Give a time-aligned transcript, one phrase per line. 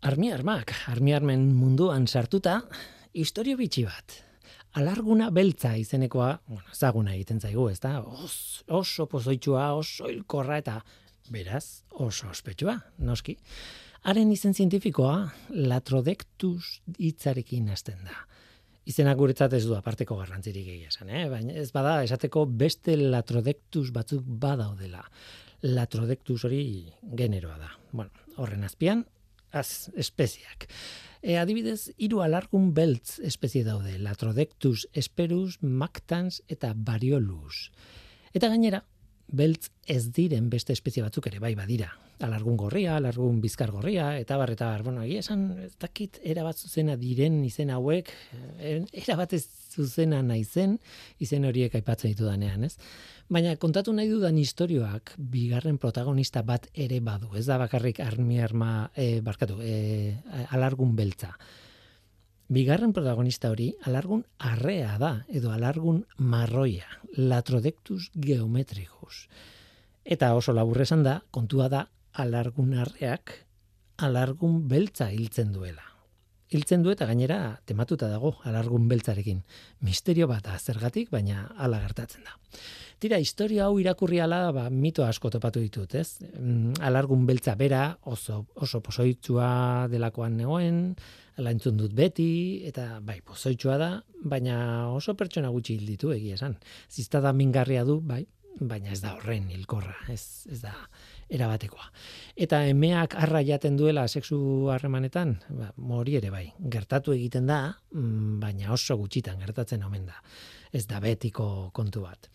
[0.00, 2.54] Armi armak, armi armen munduan sartuta,
[3.12, 4.14] historio bitxi bat.
[4.80, 7.98] Alarguna beltza izenekoa, bueno, ezaguna egiten zaigu, ez da?
[8.00, 10.78] Os, oso pozoitxua, oso ilkorra eta
[11.28, 13.36] beraz, oso ospetsua, noski.
[14.08, 15.18] Haren izen zientifikoa,
[15.68, 18.24] latrodectus hitzarekin hasten da.
[18.88, 21.26] Izenak guretzat ez du aparteko garrantzirik egia esan, eh?
[21.28, 25.04] baina ez bada esateko beste latrodectus batzuk badaudela.
[25.68, 26.64] Latrodectus hori
[27.04, 27.74] generoa da.
[27.92, 29.04] Bueno, horren azpian,
[29.52, 30.66] az espeziak.
[31.20, 37.68] E, adibidez, hiru alargun beltz espezie daude, Latrodectus esperus, Mactans eta Bariolus.
[38.32, 38.80] Eta gainera,
[39.30, 41.90] beltz ez diren beste espezie batzuk ere bai badira.
[42.20, 46.96] Alargun gorria, alargun bizkar gorria, eta bar, eta bar, bueno, esan, ez dakit, erabat zuzena
[47.00, 48.10] diren izen hauek,
[48.58, 50.78] eh, erabat ez zuzena naizen,
[51.22, 52.76] izen horiek aipatzen ditu danean, ez?
[53.30, 57.30] Baina kontatu nahi dudan istorioak bigarren protagonista bat ere badu.
[57.38, 60.16] Ez da bakarrik armi arma, e, barkatu, e,
[60.50, 61.36] alargun beltza.
[62.50, 69.28] Bigarren protagonista hori alargun arrea da, edo alargun marroia, latrodectus geometricus.
[70.04, 73.36] Eta oso laburrezan da, kontua da, alargun arreak
[74.00, 75.89] alargun beltza hiltzen duela
[76.50, 79.42] hiltzen du eta gainera tematuta dago alargun beltzarekin.
[79.86, 82.36] Misterio bat zergatik, baina hala gertatzen da.
[83.00, 86.20] Tira, historia hau irakurri ala, ba, mito asko topatu ditut, ez?
[86.36, 90.82] Mm, alargun beltza bera, oso, oso pozoitzua delakoan negoen,
[91.40, 93.90] ala entzun dut beti, eta bai, pozoitzua da,
[94.20, 96.58] baina oso pertsona gutxi hil ditu egia esan.
[96.92, 98.26] Ziztada mingarria du, bai,
[98.60, 100.74] baina ez da horren hilkorra, ez, ez da
[101.30, 101.86] erabatekoa.
[102.40, 104.40] Eta emeak arra jaten duela sexu
[104.72, 107.60] harremanetan, ba, mori ere bai, gertatu egiten da,
[107.94, 110.18] mm, baina oso gutxitan gertatzen omen da.
[110.72, 112.30] Ez da betiko kontu bat.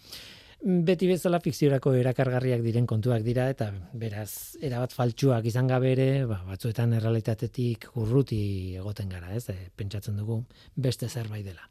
[0.66, 6.40] Beti bezala fikziorako erakargarriak diren kontuak dira eta beraz erabat faltsuak izan gabe ere, ba,
[6.48, 8.40] batzuetan errealitatetik urruti
[8.80, 9.44] egoten gara, ez?
[9.54, 10.40] E, pentsatzen dugu
[10.88, 11.68] beste zerbait dela.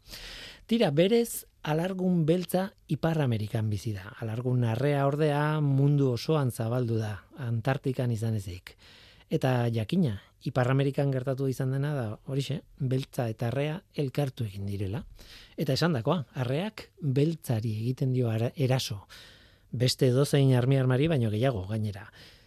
[0.65, 4.15] Tira, berez alargun beltza Ipar Amerikan bizi da.
[4.25, 8.73] Alargun arrea ordea mundu osoan zabaldu da, Antartikan izan ezik.
[9.29, 10.15] Eta jakina,
[10.49, 15.03] Ipar Amerikan gertatu izan dena da, horixe, beltza eta arrea elkartu egin direla.
[15.61, 19.03] Eta esan dakoa, arreak beltzari egiten dio eraso.
[19.71, 22.07] Beste dozein armi armari, baino gehiago gainera.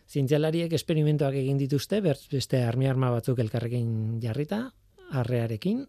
[0.09, 4.72] Zientzialariek esperimentoak egin dituzte, beste armi arma batzuk elkarrekin jarrita,
[5.12, 5.86] arrearekin,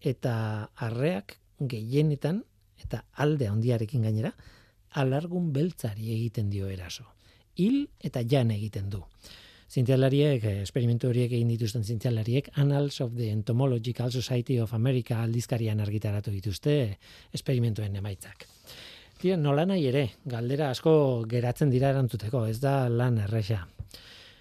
[0.00, 2.44] eta arreak gehienetan
[2.82, 4.34] eta alde handiarekin gainera
[4.90, 7.04] alargun beltzari egiten dio eraso.
[7.56, 9.02] Hil eta jan egiten du.
[9.68, 15.80] Zientzialariek, eh, esperimentu horiek egin dituzten zientzialariek, Annals of the Entomological Society of America aldizkarian
[15.80, 16.98] argitaratu dituzte
[17.32, 18.46] esperimentuen emaitzak.
[19.20, 23.66] Tira, nola nahi ere, galdera asko geratzen dira erantzuteko, ez da lan erresa.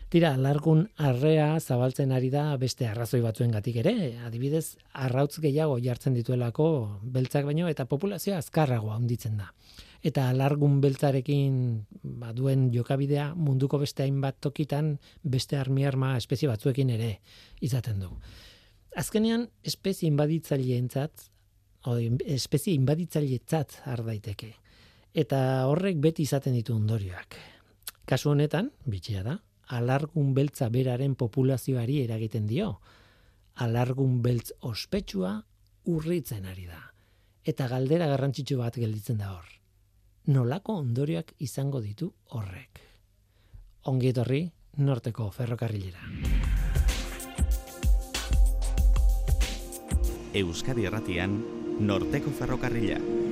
[0.08, 3.92] Tira, largun arrea zabaltzen ari da beste arrazoi batzuen gatik ere,
[4.24, 6.68] adibidez, arrautz gehiago jartzen dituelako
[7.04, 9.50] beltzak baino eta populazioa azkarragoa handitzen da.
[10.08, 11.58] Eta largun beltzarekin
[12.22, 17.10] ba, duen jokabidea munduko beste hainbat tokitan beste armi arma espezie batzuekin ere
[17.60, 18.14] izaten du.
[18.96, 21.28] Azkenean, espezie inbaditzaileentzat,
[22.38, 24.54] espezie inbaditzailetzat har daiteke.
[25.12, 27.36] Eta horrek beti izaten ditu ondorioak.
[28.08, 29.36] Kasu honetan, bitxia da,
[29.68, 32.80] alargun beltza beraren populazioari eragiten dio.
[33.56, 35.42] Alargun beltz ospetsua
[35.86, 36.82] urritzen ari da.
[37.44, 39.48] Eta galdera garrantzitsu bat gelditzen da hor.
[40.28, 42.82] Nolako ondorioak izango ditu horrek.
[43.88, 44.44] Ongi etorri
[44.78, 46.04] norteko ferrokarrilera.
[50.38, 51.40] Euskadi Erratian,
[51.80, 53.27] Norteko Ferrokarrila.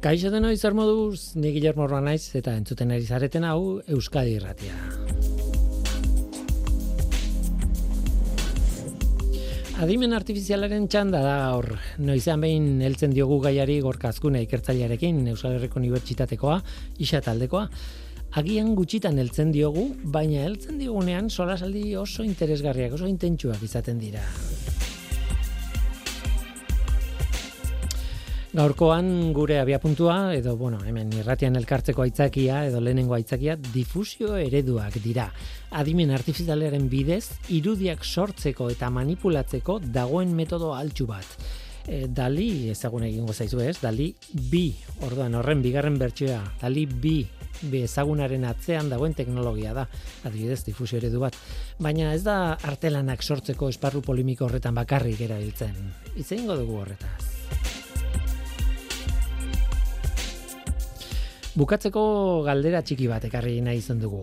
[0.00, 4.72] Kaixo deno izar moduz, ni Guillermo naiz eta entzuten ari zareten hau Euskadi Irratia.
[9.84, 11.68] Adimen artifizialaren txanda da hor.
[12.00, 16.56] Noizean behin heltzen diogu gaiari gorkazkune ikertzailearekin Euskal Herriko Unibertsitatekoa,
[17.04, 17.66] isa taldekoa.
[18.40, 19.84] Agian gutxitan heltzen diogu,
[20.16, 24.24] baina heltzen diogunean solasaldi oso interesgarriak, oso intentsuak izaten dira.
[28.50, 35.28] Gaurkoan gure abiapuntua edo bueno, hemen irratian elkartzeko aitzakia edo lehenengo aitzakia difusio ereduak dira.
[35.78, 41.38] Adimen artifizialaren bidez irudiak sortzeko eta manipulatzeko dagoen metodo altxu bat.
[41.86, 44.10] E, dali ezagun egingo zaizu ez, Dali
[44.50, 44.66] bi,
[45.06, 47.20] orduan horren bigarren bertsioa, Dali bi,
[47.70, 49.86] bi ezagunaren atzean dagoen teknologia da,
[50.26, 51.38] adibidez difusio eredu bat.
[51.78, 55.78] Baina ez da artelanak sortzeko esparru polimiko horretan bakarrik erabiltzen.
[56.16, 57.79] Itzein dugu horretaz.
[61.60, 62.02] Bukatzeko
[62.46, 64.22] galdera txiki bat ekarri nahi izan dugu.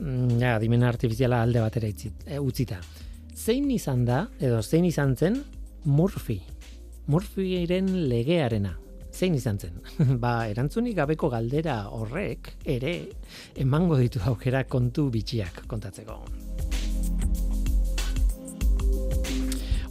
[0.00, 2.78] Mm, ja, dimen artifiziala alde batera e, utzita.
[3.36, 5.36] Zein izan da, edo zein izan zen,
[5.84, 6.38] Murphy.
[7.12, 8.72] Murphyren legearena.
[9.12, 9.76] Zein izan zen?
[10.22, 12.96] ba, erantzunik gabeko galdera horrek, ere,
[13.60, 16.22] emango ditu aukera kontu bitxiak kontatzeko.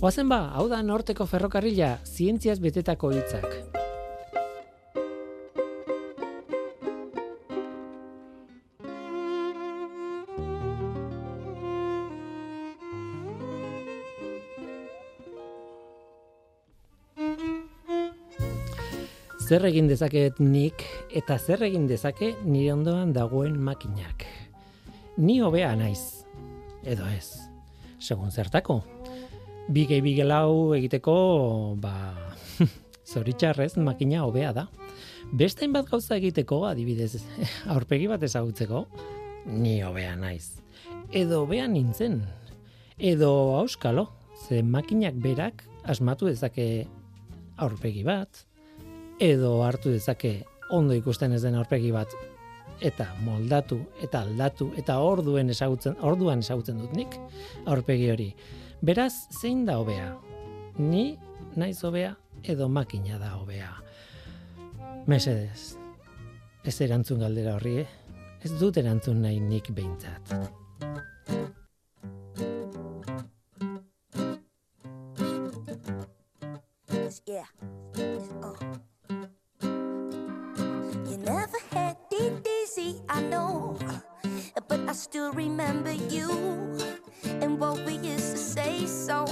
[0.01, 3.76] Oazen ba, hau da norteko ferrokarrila, zientziaz betetako hitzak.
[19.47, 20.83] Zer egin dezaket nik
[21.15, 24.25] eta zer egin dezake nire ondoan dagoen makinak.
[25.17, 26.25] Ni hobea naiz,
[26.83, 27.47] edo ez,
[27.99, 28.81] segun zertako
[29.67, 31.15] bi gehi bi gelau egiteko,
[31.81, 31.93] ba,
[33.11, 34.67] zoritxarrez, makina hobea da.
[35.31, 37.23] Beste bat gauza egiteko, adibidez,
[37.75, 38.85] aurpegi bat ezagutzeko,
[39.51, 40.57] ni hobea naiz.
[41.11, 42.21] Edo hobea nintzen,
[42.97, 44.07] edo auskalo,
[44.47, 46.87] ze makinak berak asmatu dezake
[47.57, 48.46] aurpegi bat,
[49.19, 52.11] edo hartu dezake ondo ikusten ez den aurpegi bat,
[52.81, 57.17] eta moldatu, eta aldatu, eta orduen ezagutzen, orduan ezagutzen dut nik,
[57.65, 58.29] aurpegi hori.
[58.85, 60.11] Beraz, zein da hobea?
[60.77, 61.17] Ni
[61.57, 63.71] naiz hobea edo makina da hobea.
[65.07, 65.77] Mesedez.
[66.67, 67.87] Ez erantzun galdera horri, eh?
[68.43, 70.35] Ez dut erantzun nahi nik behintzat.
[77.27, 77.76] Yeah.
[83.09, 83.77] I know,
[84.67, 86.29] but I still remember you
[87.41, 89.25] and what we used to say so.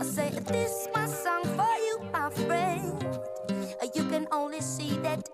[0.00, 3.18] I say, This is my song for you, my friend.
[3.94, 5.28] You can only see that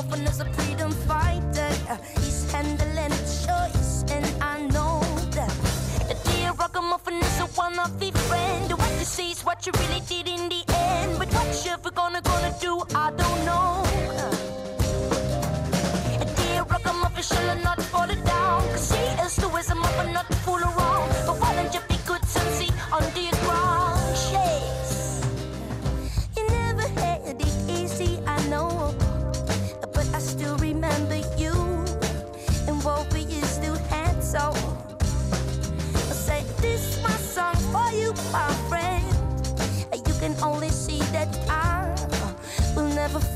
[0.00, 1.68] Ragamuffin is a freedom fighter.
[1.90, 3.10] Uh, he's handling
[3.44, 5.00] choice, and I know
[5.32, 5.52] that.
[6.08, 8.72] The dear ragamuffin is a one of the friend.
[8.72, 10.19] What you see is what you really did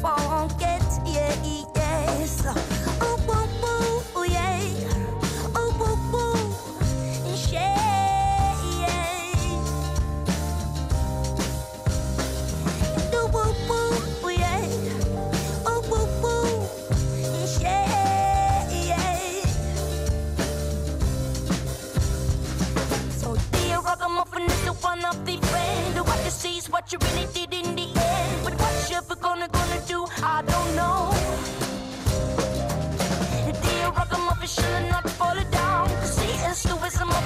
[0.05, 0.85] forget.
[1.07, 1.74] Yeah,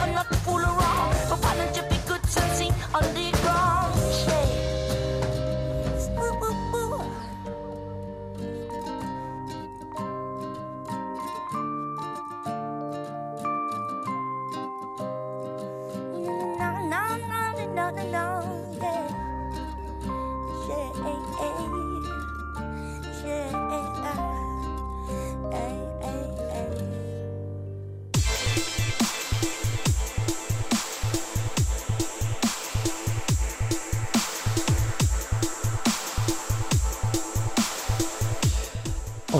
[0.08, 0.37] I'm not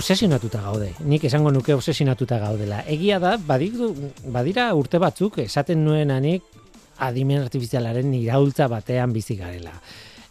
[0.08, 0.94] obsesionatuta gaude.
[1.04, 2.78] Nik esango nuke obsesionatuta gaudela.
[2.88, 3.90] Egia da, badiru,
[4.32, 6.46] badira urte batzuk esaten nuen anik
[7.04, 9.74] adimen artifizialaren iraultza batean bizi garela.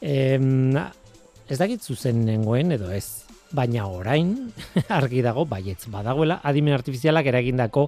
[0.01, 0.74] Em,
[1.46, 3.22] ez dakit zuzen nengoen edo ez,
[3.53, 4.34] baina orain
[4.98, 7.86] argi dago baietz badagoela adimen artifizialak eragindako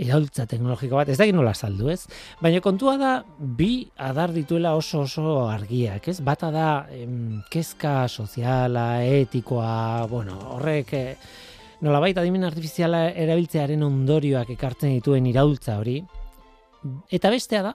[0.00, 2.00] iraultza teknologiko bat, ez dakit nola saldu ez,
[2.42, 6.18] baina kontua da bi adar dituela oso oso argiak, ez?
[6.24, 11.16] Bata da em, kezka soziala, etikoa, bueno, horrek eh,
[11.84, 16.00] nolabait adimen artifiziala erabiltzearen ondorioak ekartzen dituen iraultza hori,
[17.14, 17.74] eta bestea da,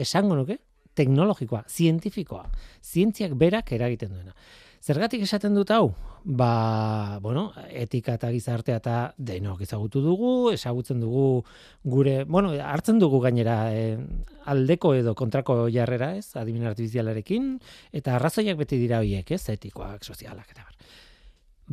[0.00, 0.58] esango nuke,
[0.96, 2.46] teknologikoa, zientifikoa,
[2.82, 4.34] zientziak berak eragiten duena.
[4.80, 5.92] Zergatik esaten dut hau?
[6.22, 11.42] Ba, bueno, etika eta gizartea eta denok ezagutu dugu, ezagutzen dugu
[11.82, 13.96] gure, bueno, hartzen dugu gainera eh,
[14.44, 17.54] aldeko edo kontrako jarrera, ez, adimen artifizialarekin,
[17.96, 20.76] eta arrazoiak beti dira horiek, ez, etikoak, sozialak, eta bar.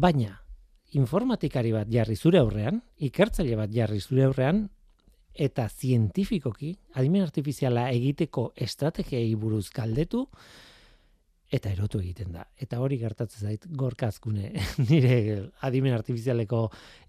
[0.08, 0.39] Baina,
[0.96, 4.70] informatikari bat jarri zure aurrean, ikertzaile bat jarri zure aurrean,
[5.38, 10.24] eta zientifikoki, adimen artifiziala egiteko estrategiai buruz galdetu,
[11.54, 12.44] eta erotu egiten da.
[12.60, 14.50] Eta hori gertatzen zait gorkazkune
[14.89, 15.18] nire
[15.68, 16.63] adimen artifizialeko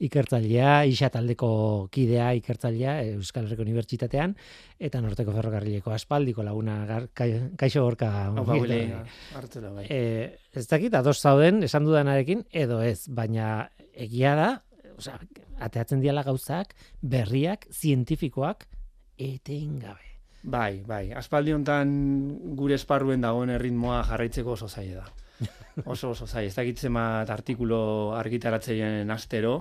[0.09, 1.51] ikertzailea, isataldeko
[1.95, 4.37] kidea ikertzailea Euskal Herriko Unibertsitatean
[4.79, 8.13] eta Norteko Ferrokarrileko aspaldiko laguna gar, kaixo gorka
[9.75, 9.87] bai.
[9.91, 10.01] E,
[10.55, 13.69] ez dakit ados zauden esan dudanarekin edo ez, baina
[13.99, 14.51] egia da,
[14.99, 15.19] osea,
[15.67, 18.69] ateatzen diala gauzak, berriak, zientifikoak
[19.19, 20.18] etengabe.
[20.49, 21.11] Bai, bai.
[21.13, 21.91] Aspaldi hontan
[22.57, 25.15] gure esparruen dagoen erritmoa jarraitzeko oso zaila da.
[25.93, 26.49] Oso oso zaila.
[26.49, 27.81] Ez dakitzen bat artikulo
[28.19, 29.53] argitaratzeien astero,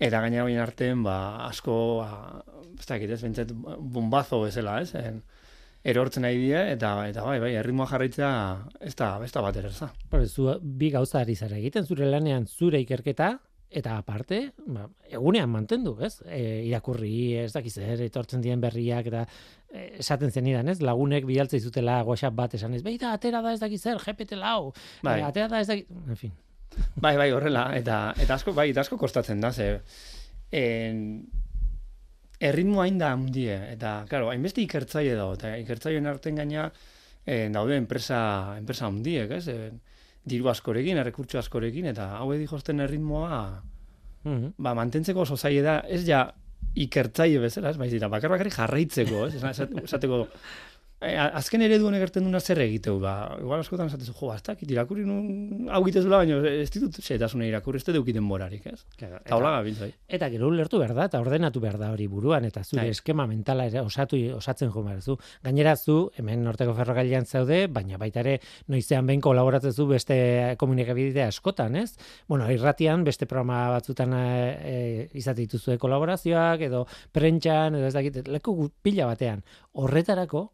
[0.00, 1.16] eta gaina bain artean, ba,
[1.48, 2.40] asko, ba,
[2.78, 4.94] ez dakit ez, bombazo bezala, ez?
[4.96, 5.20] En,
[5.84, 8.32] erortzen nahi die, eta, eta bai, bai, erritmoa jarraitzea
[8.80, 9.90] ez da, ez da bat ererza.
[10.24, 13.34] Zu, bi gauza ari zara egiten, zure lanean zure ikerketa,
[13.72, 16.14] eta aparte, ba, egunean mantendu, ez?
[16.26, 19.24] E, irakurri, ez dakiz zer, etortzen dien berriak, eta
[19.72, 20.78] e, esaten zen idan, ez?
[20.84, 24.72] Lagunek bidaltza izutela WhatsApp bat esan ez, beida, atera da ez dakiz zer, GPT lau,
[25.02, 25.18] bai.
[25.20, 26.34] e, atera da ez dakiz, en fin.
[26.96, 29.74] Bai, bai, horrela, eta, eta asko, bai, eta asko kostatzen da, ze,
[30.56, 31.04] en,
[32.42, 36.68] erritmo hain da handie, eta, claro, hainbeste ikertzaile dago, eta ikertzaileen arten gaina,
[37.24, 38.20] en, daude enpresa,
[38.58, 39.46] enpresa handiek, ez?
[39.52, 39.80] En,
[40.28, 43.42] diru askorekin, errekurtso askorekin, eta hau edi josten erritmoa,
[44.24, 46.24] mm ba, mantentzeko oso zaila da, ez ja
[46.78, 50.71] ikertzaile bezala, ez baiz bakar bakarrik jarraitzeko, ez, esateko, E,
[51.02, 55.04] azken eredu honek gertzen duna zer egiteu, ba, igual askotan esatezu, jo, hasta kit irakurri
[55.06, 58.84] nun hau gitezula, baina ez ditut zetasune irakurri, ez dut ukiten morarik, ez?
[58.98, 59.90] Claro, eta, gabiltzai.
[60.18, 62.94] Eta gero ulertu behar da, eta ordenatu behar da hori buruan, eta zure Hai.
[62.94, 65.18] eskema mentala ere osatu, osatzen jo zu.
[65.42, 71.28] Gainera zu, hemen norteko ferrogailean zaude, baina baita ere noizean behin kolaboratzen zu beste komunikabidea
[71.28, 71.96] askotan, ez?
[72.28, 74.24] Bueno, irratian beste programa batzutan e,
[74.72, 79.42] e, izate dituzue kolaborazioak, edo prentxan, edo ez dakit, leku pila batean.
[79.72, 80.50] Horretarako,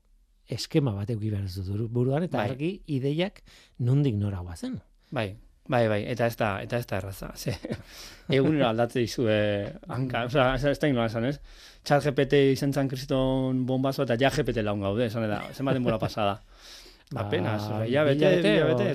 [0.49, 2.49] eskema bat euki behar dut buruan, eta bai.
[2.51, 3.43] argi ideiak
[3.85, 4.79] nondik nora guazen.
[5.13, 5.29] Bai,
[5.69, 7.31] bai, bai, eta ez da, eta ez da erraza.
[7.43, 7.55] Ze,
[8.41, 11.39] egunero aldatze izu, eh, hanka, oza, ez, ez da inola esan, ez?
[11.85, 15.85] Txat GPT izan zan kriston bombazo, eta ja GPT laun gaude, esan da, zen baten
[15.85, 16.41] bola pasada.
[17.09, 18.89] Ba, Apenas, ya bete, ya bete,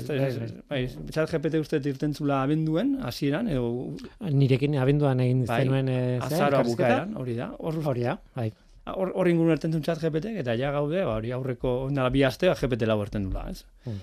[0.69, 6.62] bai, chat GPT uste irten abenduen, hasieran edo nirekin abenduan egin bai, zenuen eh, azaro
[6.67, 7.50] bukaeran, hori da.
[7.57, 8.51] Hori da, bai
[8.92, 12.50] hor hor ingun erten chat GPT eta ja gaude ba hori aurreko ondala bi aste
[12.50, 13.63] ba, GPT lau erten dula, ez?
[13.86, 14.02] Mm.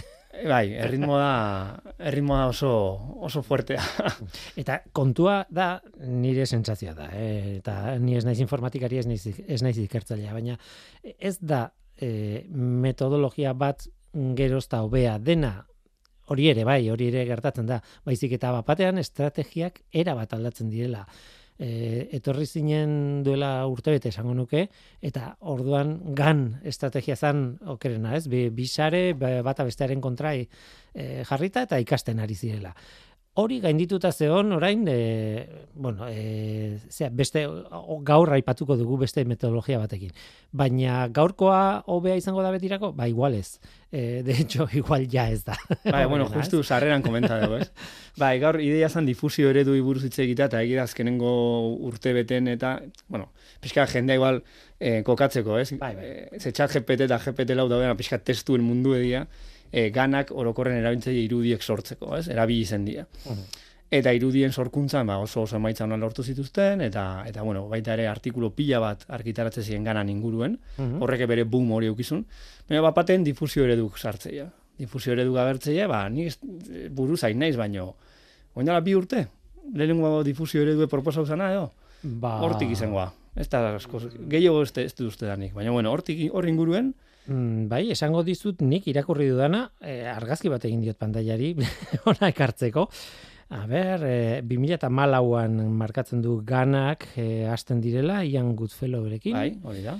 [0.52, 2.72] bai, erritmo da, erritmo da oso,
[3.20, 3.82] oso fuertea.
[4.60, 5.72] eta kontua da
[6.06, 7.58] nire sentsazioa da, eh?
[7.58, 10.56] eta ni ez naiz informatikari ez naiz, ez naiz ikertzailea, baina
[11.18, 11.66] ez da
[11.96, 13.84] e, metodologia bat
[14.36, 15.58] gerozta hobea dena
[16.30, 21.04] hori ere bai, hori ere gertatzen da, baizik eta bapatean estrategiak era bat aldatzen direla
[21.60, 24.64] e, etorri zinen duela urtebete esango nuke
[25.04, 28.26] eta orduan gan estrategia zan okerena, ez?
[28.32, 32.74] Bi bisare bata bestearen kontrai e, jarrita eta ikasten ari zirela
[33.38, 37.44] hori gaindituta zeon orain e, bueno, e, zera, beste
[38.06, 40.10] gaur aipatuko dugu beste metodologia batekin.
[40.50, 42.90] Baina gaurkoa hobea izango da betirako?
[42.96, 43.60] Ba, igual ez.
[43.92, 45.54] E, de hecho, igual ja ez da.
[45.84, 47.70] Bai, bueno, justu sarreran komenta dugu, ez?
[48.18, 51.30] bai, gaur ideia zan difusio eredu iburuz hitz egita eta egira azkenengo
[51.86, 53.30] urte beten eta, bueno,
[53.62, 54.42] pixka jendea igual
[54.80, 55.70] e, kokatzeko, ez?
[55.78, 56.10] Bai, bai.
[56.34, 59.28] E, ze txat GPT eta GPT lau daudena pixka testuen mundu edia,
[59.72, 62.28] e, ganak orokorren erabiltzaile irudiek sortzeko, ez?
[62.28, 63.06] Erabili zen dira.
[63.90, 68.06] Eta irudien sorkuntzan ba, oso oso emaitza honan lortu zituzten, eta, eta bueno, baita ere
[68.06, 72.22] artikulu pila bat argitaratzen ziren ganan inguruen, horrek bere boom hori eukizun,
[72.68, 74.46] baina bat baten difusio ereduk sartzeia.
[74.80, 76.28] Difusio ereduk agertzeia, ba, ni
[76.94, 77.94] buru zain naiz, baino,
[78.54, 79.26] oindala bi urte,
[79.74, 81.72] lehenengo difusio eredue proposau zana, edo?
[82.02, 82.38] Ba...
[82.46, 83.10] Hortik izangoa.
[83.36, 83.76] Ez da,
[84.30, 85.52] gehiago ez, ez dut uste danik.
[85.54, 86.94] Baina, bueno, hortik hor inguruen,
[87.30, 91.52] Mm, bai, esango dizut nik irakurri dudana, e, argazki bat egin diot pantailari
[92.10, 92.88] ona ekartzeko.
[93.50, 99.38] A ber, e, 2014an markatzen du ganak e, hasten direla Ian Goodfellow berekin.
[99.38, 99.96] Bai, hori da.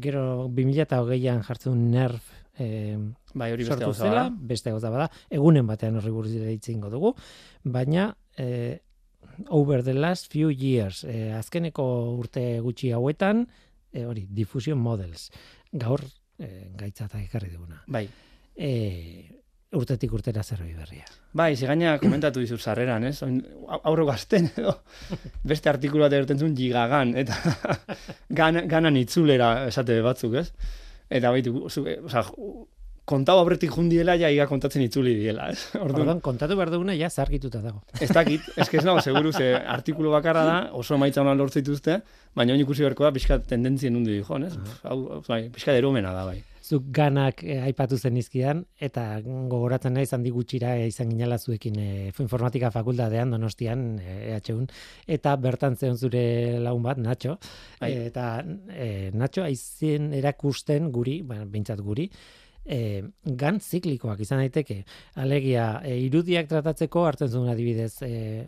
[0.00, 2.22] gero 2020an jartzen nerf
[2.58, 2.96] e,
[3.34, 7.14] bai, hori beste gauza zela, beste gauza bada, egunen batean horri buruz egingo dugu,
[7.64, 8.78] baina e,
[9.48, 11.84] over the last few years, e, azkeneko
[12.18, 13.46] urte gutxi hauetan,
[13.92, 15.30] e, hori, diffusion models,
[15.72, 16.02] gaur
[16.38, 17.82] e, gaitzata ekarri duguna.
[17.86, 18.06] Bai.
[18.56, 18.72] E,
[19.76, 21.06] urtetik urtera zerbait berria.
[21.36, 23.20] Bai, zigaina komentatu dizut sarreran, ez?
[23.78, 24.74] Aurro gazten edo
[25.46, 27.36] beste artikulu bat erten zuen gigagan, eta
[28.40, 30.48] gan, ganan itzulera esate batzuk, ez?
[31.10, 32.24] Eta baitu, oza,
[33.10, 35.64] kontau aurretik jundiela, ja iga kontatzen itzuli diela, ez?
[35.84, 37.82] Orduan, Orduan, kontatu behar duguna ja zargituta dago.
[38.00, 42.00] ez dakit, que ez nago, seguru, ze artikulu bakarra da, oso emaitza honan lortze dituzte,
[42.36, 44.54] baina oin ikusi berko da, pixka tendentzien hundi dijo, ez?
[44.84, 46.40] Hau, hau, bai, pixka deromena da, bai.
[46.70, 51.78] Zuk ganak eh, aipatu zen izkidan, eta gogoratzen naiz handi gutxira eh, izan ginela zuekin
[51.82, 54.68] eh, informatika fakultatean donostian eh, EHUn,
[55.16, 56.22] eta bertan zeon zure
[56.62, 57.38] lagun bat, Nacho,
[57.80, 58.26] eh, eta
[58.70, 62.06] eh, Nacho aizen erakusten guri, bueno, behintzat guri,
[62.64, 64.84] eh, gan ziklikoak izan daiteke.
[65.20, 68.46] Alegia, eh, irudiak tratatzeko hartzen zuen adibidez, eh,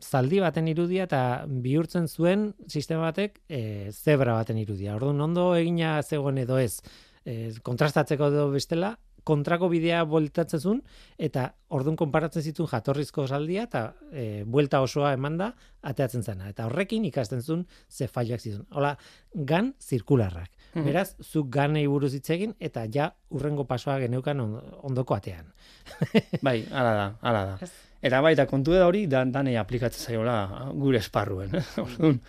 [0.00, 4.96] zaldi baten irudia eta bihurtzen zuen sistema batek eh, zebra baten irudia.
[4.96, 6.80] Orduan ondo egina zegoen edo ez,
[7.24, 10.80] eh, kontrastatzeko edo bestela, kontrako bidea bueltatzen zuen,
[11.18, 15.52] eta orduan konparatzen zituen jatorrizko saldia, eta e, buelta osoa emanda
[15.82, 16.48] ateatzen zena.
[16.50, 18.66] Eta horrekin ikasten zuen ze failak zituen.
[18.70, 18.96] Hola,
[19.34, 20.50] gan zirkularrak.
[20.74, 20.84] Mhm.
[20.86, 25.52] Beraz, zuk ganei buruz hitz egin, eta ja urrengo pasoa geneukan on- ondoko atean.
[26.42, 27.56] Bai, hala da, hala da.
[28.02, 31.54] Eta bai, eta kontu da hori, dan, danei aplikatzen zaiola gure esparruen.
[31.54, 31.62] eh?
[31.84, 32.20] Orduan,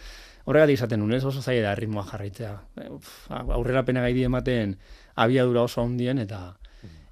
[0.46, 2.52] horregatik izaten nun, ez oso zaila da ritmoa jarraitzea.
[2.84, 4.76] Eh, uf, aurrera pena gaidi ematen
[5.16, 6.58] abiadura oso handien eta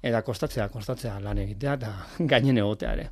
[0.02, 1.90] eta kostatzea, kostatzea lan egitea eta
[2.32, 3.08] gainen egotea ere.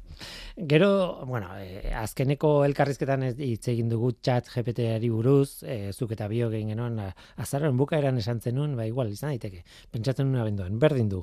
[0.69, 6.51] Gero, bueno, eh, azkeneko elkarrizketan hitz egin dugu chat GPT-ari buruz, eh, zuk eta bio
[6.51, 6.99] egin genuen,
[7.41, 11.23] azarren bukaeran esan zenun, ba igual izan daiteke, pentsatzen nuen abenduan, berdin du.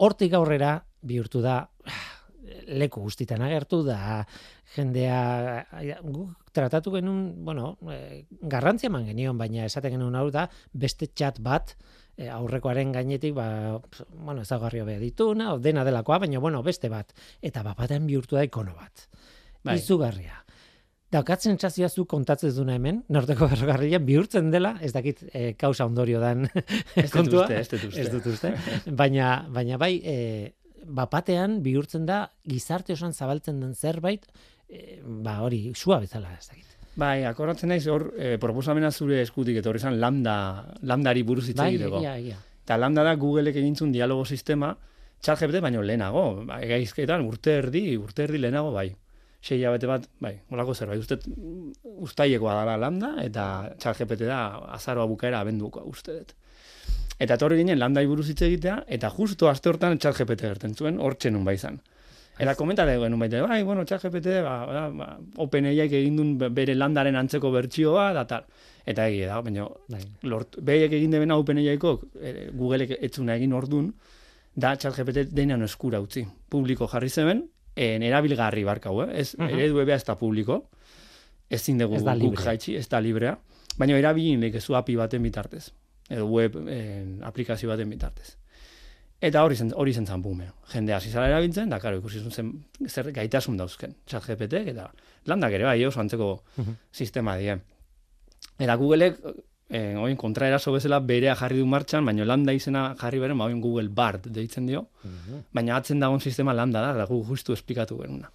[0.00, 1.58] Hortik aurrera bihurtu da,
[2.80, 4.24] leku guztitan agertu da,
[4.76, 5.66] jendea,
[6.00, 11.42] guk tratatu genuen, bueno, eh, garrantzia eman genion, baina esaten genuen hau da, beste chat
[11.44, 11.76] bat,
[12.20, 13.80] eh, aurrekoaren gainetik, ba,
[14.12, 17.14] bueno, ezagarri hobea dituna, o dena delakoa, baina, bueno, beste bat.
[17.40, 19.08] Eta bapatean bihurtu da ikono bat.
[19.64, 19.78] Bai.
[19.80, 20.44] Izugarria.
[21.10, 26.20] Daukat sentsazioa zu kontatzen duna hemen, norteko berrogarrian bihurtzen dela, ez dakit eh, kausa ondorio
[26.22, 26.46] dan
[26.94, 27.48] Ez kontua.
[27.48, 28.00] uste, ez dut uste.
[28.04, 28.52] Ez dut uste.
[28.86, 30.16] baina, baina bai, e,
[30.86, 34.28] bapatean bihurtzen da gizarte osoan zabaltzen den zerbait,
[34.68, 36.79] e, ba hori, sua bezala, ez dakit.
[37.00, 40.36] Bai, akordatzen naiz hor, eh, proposamena zure eskutik etorri zen lambda,
[40.82, 42.00] lambdari buruz hitz Bai, egiteko.
[42.02, 42.40] egia, egia.
[42.64, 44.74] Eta lambda da Googleek egintzun dialogo sistema,
[45.20, 48.90] ChatGPT baino lehenago, ba, egaizketan urte erdi, urte erdi lehenago bai.
[49.40, 51.00] Sei hilabete bat, bai, holako zerbait.
[51.00, 51.16] Uste,
[52.04, 53.44] ustailekoa dala lambda, eta
[53.80, 54.40] ChatGPT da
[54.76, 56.34] azaroa bukaera abenduko, uste dut.
[57.20, 61.36] Eta etorri ginen lambdai buruz hitz egitea, eta justo aste hortan ChatGPT gerten zuen, hortzen
[61.36, 61.80] nun bai izan.
[62.40, 65.08] Eta komentare genuen baita, bai, bueno, ChatGPT, ba, ba, ba,
[65.44, 68.44] OpenAIak egin duen bere landaren antzeko bertsioa, da tal.
[68.86, 70.00] Eta egia da, baina Bai.
[70.22, 73.92] lort, behiek egin debena OpenAIko, e, Googleek etzuna egin ordun,
[74.56, 76.24] da ChatGPT denean eskura utzi.
[76.48, 77.44] Publiko jarri zeben,
[77.76, 79.20] en erabilgarri barkau, eh?
[79.20, 79.48] Ez, Mhm.
[79.54, 80.68] eredu ebea ez da publiko,
[81.50, 83.38] ezin dugu Ez da guk jaitsi, ez da librea,
[83.78, 85.70] baina erabilin lekezu API baten bitartez,
[86.08, 88.36] edo web en, aplikazio baten bitartez.
[89.20, 90.46] Eta hori zen, hori zen zan bume.
[90.72, 92.52] Jende hasi zara erabiltzen, da, karo, ikusi zuen zen,
[92.88, 94.86] zer gaitasun dauzken, chat GPT, eta
[95.28, 96.76] landak ere bai, oso antzeko Mhm.
[96.90, 97.58] sistema die.
[98.58, 99.18] Eta Googleek,
[99.68, 103.44] eh, oin kontra eraso bezala berea jarri du martxan, baina lambda izena jarri beren, ba,
[103.44, 104.86] oin Google Bard deitzen dio,
[105.52, 108.30] baina atzen dagoen sistema lambda da, da gu justu esplikatu genuna.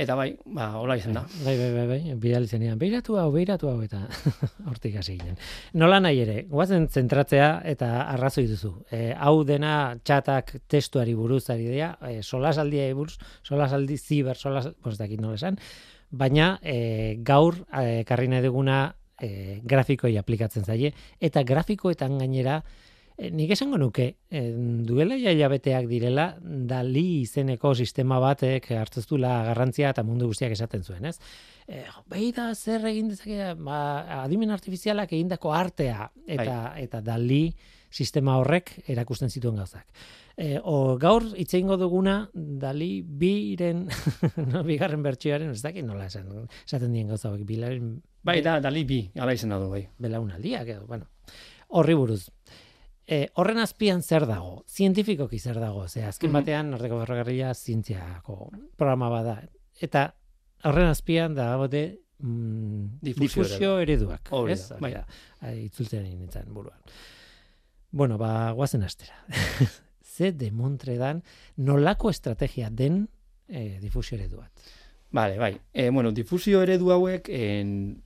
[0.00, 1.22] Eta bai, ba, hola izan da.
[1.44, 4.00] Bai, bai, bai, bai, bidali zenean, beiratu hau, beiratu hau, eta
[4.70, 5.36] hortik hasi ginen.
[5.76, 8.72] Nola nahi ere, guazen zentratzea eta arrazoi duzu.
[8.90, 14.96] E, hau dena txatak testuari buruz ari dira, e, solasaldia buruz, solasaldi ziber, solas, pues
[14.98, 15.60] dakit nola esan,
[16.10, 18.80] baina e, gaur e, karri nahi duguna
[19.20, 22.62] e, grafikoi aplikatzen zaie, eta grafikoetan gainera,
[23.18, 24.42] nik esango nuke, e,
[24.86, 31.04] duela ja hilabeteak direla, dali izeneko sistema batek hartzeztula garrantzia eta mundu guztiak esaten zuen,
[31.10, 31.18] ez?
[31.68, 33.78] E, behi da zer egin dezake, ba,
[34.22, 37.44] adimen artifizialak egindako artea, eta, eta dali
[37.92, 39.86] sistema horrek erakusten zituen gauzak.
[40.32, 43.84] E, o, gaur hitz egingo duguna dali biren
[44.52, 46.30] no, bigarren bertsioaren ez dakit nola esan
[46.64, 49.82] esaten dien gauza hauek bilaren Bai, da, dali bi, ala izena du, bai.
[49.98, 51.08] belaunaldiak edo, bueno,
[51.74, 52.28] horri buruz.
[53.06, 54.62] E, horren azpian zer dago?
[54.70, 55.88] Zientifikoki zer dago?
[55.88, 56.38] Ze azken Mhm.
[56.38, 59.42] batean Norteko Berrogarria zientziako programa bada.
[59.80, 60.14] Eta
[60.64, 64.28] horren azpian dagote mm, Difusio difusio ereduak.
[64.30, 64.68] Hori ez?
[64.68, 64.92] da, bai.
[64.94, 65.06] da.
[65.40, 66.78] Ai, Itzultzen egin nintzen buruan.
[67.90, 69.14] Bueno, ba, guazen astera.
[70.14, 71.22] ze demontre dan
[71.56, 73.08] nolako estrategia den
[73.48, 74.52] e, difusio eredu bat.
[75.10, 75.58] Vale, bai.
[75.72, 78.02] E, bueno, difusio eredu hauek, en...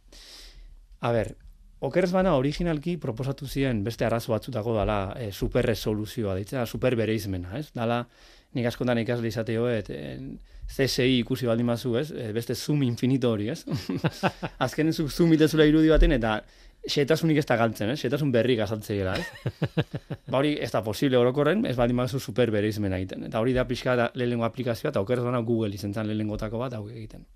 [1.01, 1.37] a ber,
[1.81, 7.71] okerrez bana originalki proposatu ziren beste arrazo batzutako dala e, superresoluzioa, ditzea, superbereizmena, ez?
[7.77, 8.03] Dala,
[8.57, 10.37] nik askotan ikasle izateo, et, en,
[10.67, 12.09] CSI ikusi baldin bazu, ez?
[12.11, 13.63] E, beste zoom infinito hori, ez?
[14.67, 16.41] Azkenen zu zoom itezula irudi baten, eta
[16.87, 18.01] xetasunik ez da galtzen, ez?
[18.01, 19.53] Xetasun berri gazaltzea, ez?
[20.31, 23.29] ba hori ez da posible orokorren, ez baldin bazu super bereizmen egiten.
[23.29, 26.87] Eta hori da pixka da lehenengo aplikazioa, eta okerz dana Google izentzan lehenengotako bat hau
[26.89, 27.27] egiten.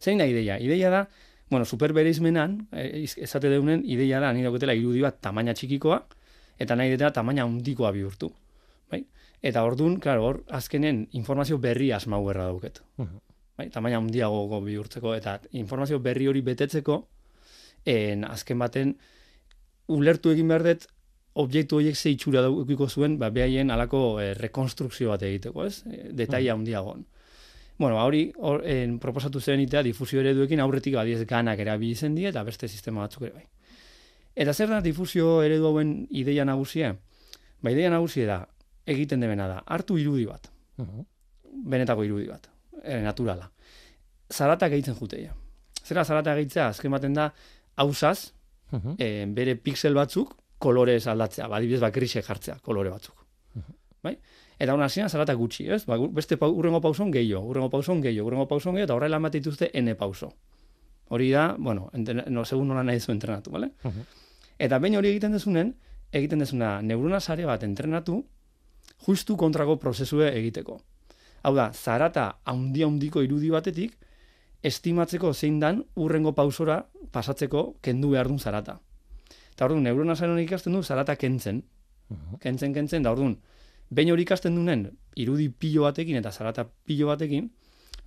[0.00, 0.58] Zein da ideia?
[0.60, 1.06] Ideia da,
[1.50, 6.00] bueno, super bereizmenan, e, ezate deunen, ideia da, nire dauketela irudi bat tamaina txikikoa,
[6.58, 8.30] eta nahi dela tamaina handikoa bihurtu.
[8.90, 9.04] Bai?
[9.42, 12.82] Eta ordun, claro, hor azkenen informazio berri asmau berra dauket.
[12.98, 13.20] Uh -huh.
[13.58, 17.06] Bai, tamaina handiago bihurtzeko eta informazio berri hori betetzeko
[17.84, 18.96] en azken baten
[19.86, 20.86] ulertu egin behar dut
[21.34, 25.82] objektu horiek ze itxura daukiko zuen, ba behaien alako e, rekonstrukzio bat egiteko, ez?
[25.86, 27.04] E, detaila handiagoan.
[27.78, 32.28] Bueno, hori hor en proposatu zen itea difusio ereduekin aurretik badiez ganak erabili zen die
[32.30, 33.46] eta beste sistema batzuk ere bai.
[34.34, 36.94] Eta zer da difusio eredu hauen ideia nagusia?
[37.62, 38.38] Ba, ideia nagusia da,
[38.86, 40.50] egiten debena da, hartu irudi bat.
[41.74, 42.48] Benetako irudi bat,
[42.82, 43.50] e, naturala.
[44.30, 45.34] Zarata gehitzen juteia.
[45.84, 47.28] Zera zarata gehitzea, azken baten da,
[47.76, 48.32] hausaz,
[48.98, 53.24] e, bere pixel batzuk, kolorez aldatzea, badibidez bakrise jartzea, kolore batzuk.
[54.04, 54.16] Bai?
[54.64, 55.82] Eta hona hasieran zarata gutxi, ez?
[55.84, 59.42] Ba, beste pa, urrengo pauson gehiago, urrengo pauson gehiago, urrengo pauson gehiago, eta horrela emate
[59.42, 60.30] dituzte N pauso.
[61.12, 63.74] Hori da, bueno, no, segun nola nahi zu entrenatu, bale?
[64.58, 65.74] Eta bain hori egiten dezunen,
[66.16, 68.22] egiten dezuna neurona sare bat entrenatu,
[69.04, 70.78] justu kontrago prozesue egiteko.
[71.44, 73.98] Hau da, zarata haundi handiko irudi batetik,
[74.64, 78.78] estimatzeko zein dan urrengo pausora pasatzeko kendu behar duen zarata.
[79.52, 81.60] Eta orduan, neurona zaren ikasten du zarata kentzen.
[82.40, 83.36] Kentzen, kentzen, da orduan,
[83.90, 87.50] behin hori ikasten duen irudi pilo batekin eta zarata pilo batekin,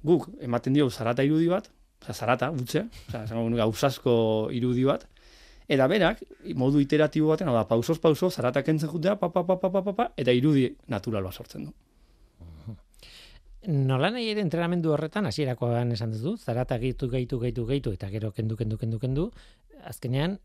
[0.03, 1.69] guk ematen dio zarata irudi bat,
[2.03, 2.85] oza, zarata, gutxe,
[3.57, 5.07] gauzasko irudi bat,
[5.67, 6.21] Eta berak,
[6.55, 10.05] modu iteratibo baten, da, pausos, pausos, zarata kentzen jutea, pa, pa, pa, pa, pa, pa,
[10.15, 11.73] eta irudi natural bat sortzen du.
[13.67, 18.31] Nola nahi ere entrenamendu horretan, hasierakoan esan duzu, zarata gaitu, gaitu, gaitu, gaitu, eta gero
[18.31, 19.25] kendu, kendu, kendu, kendu,
[19.91, 20.37] azkenean,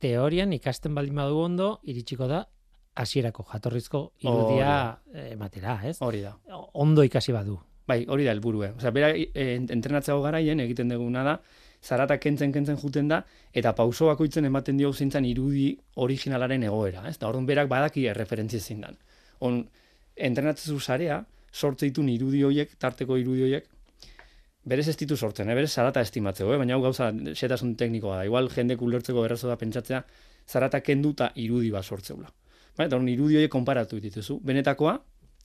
[0.00, 2.46] teorian ikasten baldin badu ondo, iritsiko da,
[2.94, 4.98] hasierako jatorrizko irudia
[5.30, 5.96] ematera, ez?
[6.02, 6.34] Hori da.
[6.74, 7.58] Ondo ikasi badu.
[7.90, 8.70] Bai, hori da helburua.
[8.76, 11.36] Osea, bera e, entrenatzago garaien egiten duguna da,
[11.82, 13.22] zarata kentzen kentzen juten da,
[13.56, 15.72] eta pauso bakoitzen ematen dio zintzen irudi
[16.04, 17.06] originalaren egoera.
[17.08, 17.16] Ez?
[17.18, 18.98] Da, orduan berak badaki erreferentzia zindan.
[19.46, 19.62] On,
[20.16, 23.66] entrenatzezu zarea, sortze ditu irudi horiek, tarteko irudi horiek,
[24.70, 25.56] berez ez ditu sortzen, eh?
[25.56, 26.58] berez zarata estimatzeko, eh?
[26.60, 28.28] baina hau gauza setasun teknikoa da.
[28.28, 30.04] Igual jendek ulertzeko berrazo da pentsatzea,
[30.46, 32.30] zarata kenduta irudi bat sortzeula.
[32.80, 34.38] Ba, eta irudi horiek konparatu dituzu.
[34.40, 34.94] Benetakoa,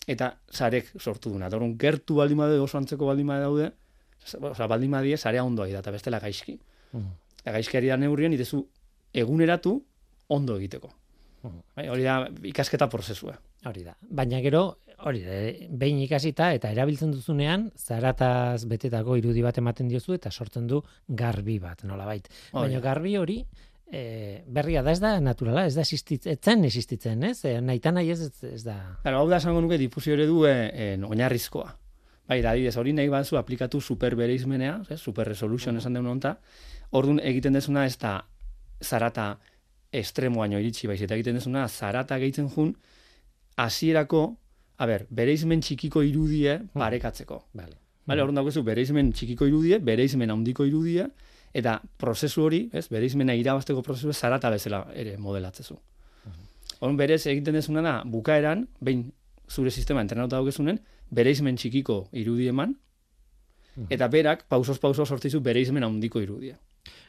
[0.08, 1.50] eta zarek sortu duna.
[1.50, 3.72] Eta gertu baldin badaude, oso antzeko baldin daude,
[4.40, 6.56] oza, baldin badie, zarea ondo da, eta bestela gaizki.
[6.94, 7.10] Mm.
[7.58, 8.62] Gaizki da neurrien, itezu
[9.14, 9.76] eguneratu
[10.30, 10.94] ondo egiteko.
[11.44, 11.60] Mm.
[11.76, 12.16] Bai, hori da,
[12.56, 13.36] ikasketa prozesua.
[13.68, 13.98] Hori da.
[14.00, 14.64] Baina gero,
[15.04, 15.44] hori da,
[15.76, 21.60] behin ikasita eta erabiltzen duzunean, zarataz betetako irudi bat ematen diozu eta sortzen du garbi
[21.60, 22.32] bat, nola bait.
[22.54, 23.42] Baina garbi hori,
[23.96, 27.40] e, berria da ez da naturala, ez da existitzen, existitzen, ez?
[27.48, 28.76] E, nahi nahi ez, ez da.
[29.04, 31.70] Claro, hau da esango nuke difusio ere du e, oinarrizkoa.
[32.28, 36.36] Bai, da, adibidez, hori nahi bazu aplikatu super bereizmenea, super resolution esan deun onta,
[36.98, 38.18] orduan egiten dezuna ez da
[38.82, 39.36] zarata
[39.96, 42.74] estremoaino iritsi, bai, eta egiten dezuna zarata gehitzen jun,
[43.62, 44.26] hasierako,
[44.76, 46.82] a ber, bereizmen txikiko irudie hmm.
[46.82, 47.46] parekatzeko.
[47.54, 47.78] Vale.
[48.06, 51.08] Vale, orduan dagoezu, bereizmen txikiko irudie, bereizmen handiko irudie,
[51.56, 55.78] eta prozesu hori, ez, bereizmena irabazteko prozesu zarata bezala ere modelatzezu.
[56.26, 56.42] Hmm.
[56.82, 59.08] Orduan berez egiten dezuna da, bukaeran, behin
[59.48, 60.82] zure sistema entrenatuta daukezunen,
[61.16, 62.76] bereizmen txikiko irudi eman,
[63.76, 63.88] hmm.
[63.90, 66.60] eta berak, pausos pausos sortzizu bereizmen handiko irudia.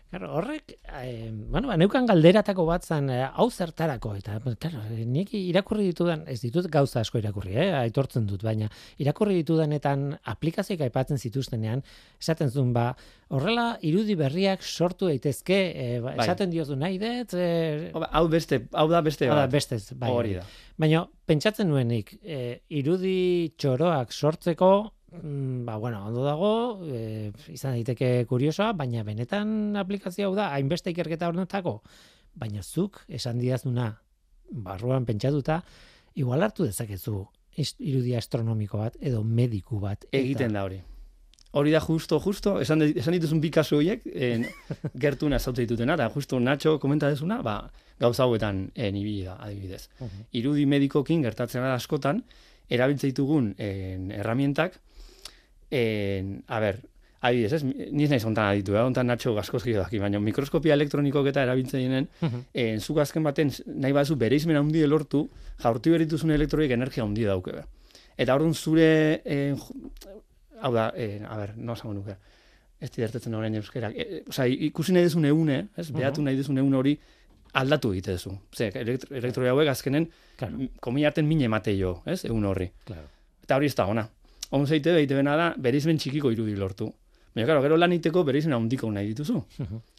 [0.07, 5.33] Claro, horrek, eh, bueno, ba, neukan galderatako bat zan, eh, hau zertarako, eta, claro, nik
[5.35, 8.71] irakurri ditudan, ez ditut gauza asko irakurri, eh, aitortzen dut, baina
[9.03, 11.83] irakurri ditudanetan aplikazioik aipatzen zituztenean,
[12.23, 12.93] esaten zuen, ba,
[13.35, 16.25] horrela, irudi berriak sortu daitezke, eh, ba, bai.
[16.25, 20.35] esaten diozu nahi dut, eh, hau beste, hau da beste, hau da beste, bai, hori
[20.39, 20.47] da.
[20.79, 28.73] Baina, pentsatzen nuenik, eh, irudi txoroak sortzeko, ba, bueno, ondo dago, e, izan daiteke kuriosoa,
[28.73, 31.81] baina benetan aplikazio hau da, hainbeste ikerketa horretako,
[32.35, 33.93] baina zuk esan diazuna
[34.51, 35.63] barruan pentsatuta,
[36.15, 37.25] igual hartu dezakezu
[37.57, 40.05] irudia astronomiko bat edo mediku bat.
[40.13, 40.83] Egiten da hori.
[41.57, 44.45] Hori da justo, justo, esan, esan dituzun bi kasu horiek, en,
[45.07, 47.63] gertuna zautze ditutena, da justo Nacho komenta desuna, ba,
[48.01, 49.87] gauza hauetan e, nibili da, adibidez.
[50.37, 52.21] Irudi medikokin gertatzen da askotan,
[52.69, 54.77] erabiltze ditugun en, erramientak,
[55.71, 56.81] en, a ber,
[57.21, 58.83] adibidez, ez, ni naiz hontan aditu, eh?
[58.85, 62.09] hontan natxo gaskoz daki, baina mikroskopia elektronikok eta erabiltzen dinen,
[62.55, 65.29] en, zuk azken baten, nahi bazu bere izmena handi lortu,
[65.63, 67.53] jaurti berituzun elektroik energia handi dauke.
[67.53, 67.65] Be.
[68.17, 69.59] Eta orduan zure, en,
[70.63, 72.17] hau da, en, a ber, no esango nuke,
[72.81, 76.77] ez didertetzen horrein euskera, e, oza, ikusi nahi duzun eune, ez, behatu nahi duzun eune
[76.77, 76.97] hori,
[77.57, 78.35] aldatu egite duzu.
[78.55, 80.67] Ze, elektro, elektroi hauek azkenen, Claro.
[80.85, 82.69] komiarten mine emate jo, ez, egun horri.
[82.85, 83.09] Claro.
[83.47, 84.03] Eta hori ez da ona.
[84.51, 86.91] On zeite behite bena da, berizmen txikiko irudi lortu.
[87.35, 89.41] Baina, karo, gero lan iteko berizmen handiko nahi dituzu.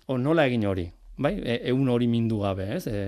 [0.08, 0.88] O nola egin hori?
[1.18, 2.84] Bai, e, egun hori mindu gabe, ez?
[2.88, 3.00] E,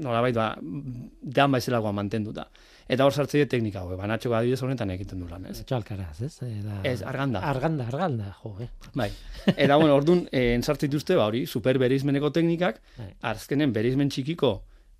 [0.00, 2.46] nola bai, ba, dan baizelagoa mantenduta.
[2.88, 5.58] Eta hor sartzeie teknika hau, banatxo adibidez honetan egiten du lan, ez?
[5.60, 6.32] Etxo alkaraz, ez?
[6.46, 6.78] E, da...
[6.88, 7.42] Ez, arganda.
[7.44, 8.70] Arganda, arganda, jo, eh?
[8.96, 9.10] Bai.
[9.54, 13.10] Eta bueno, ordun eh ensartze dituzte ba hori, super bereizmeneko teknikak, Bai.
[13.34, 14.54] azkenen bereizmen txikiko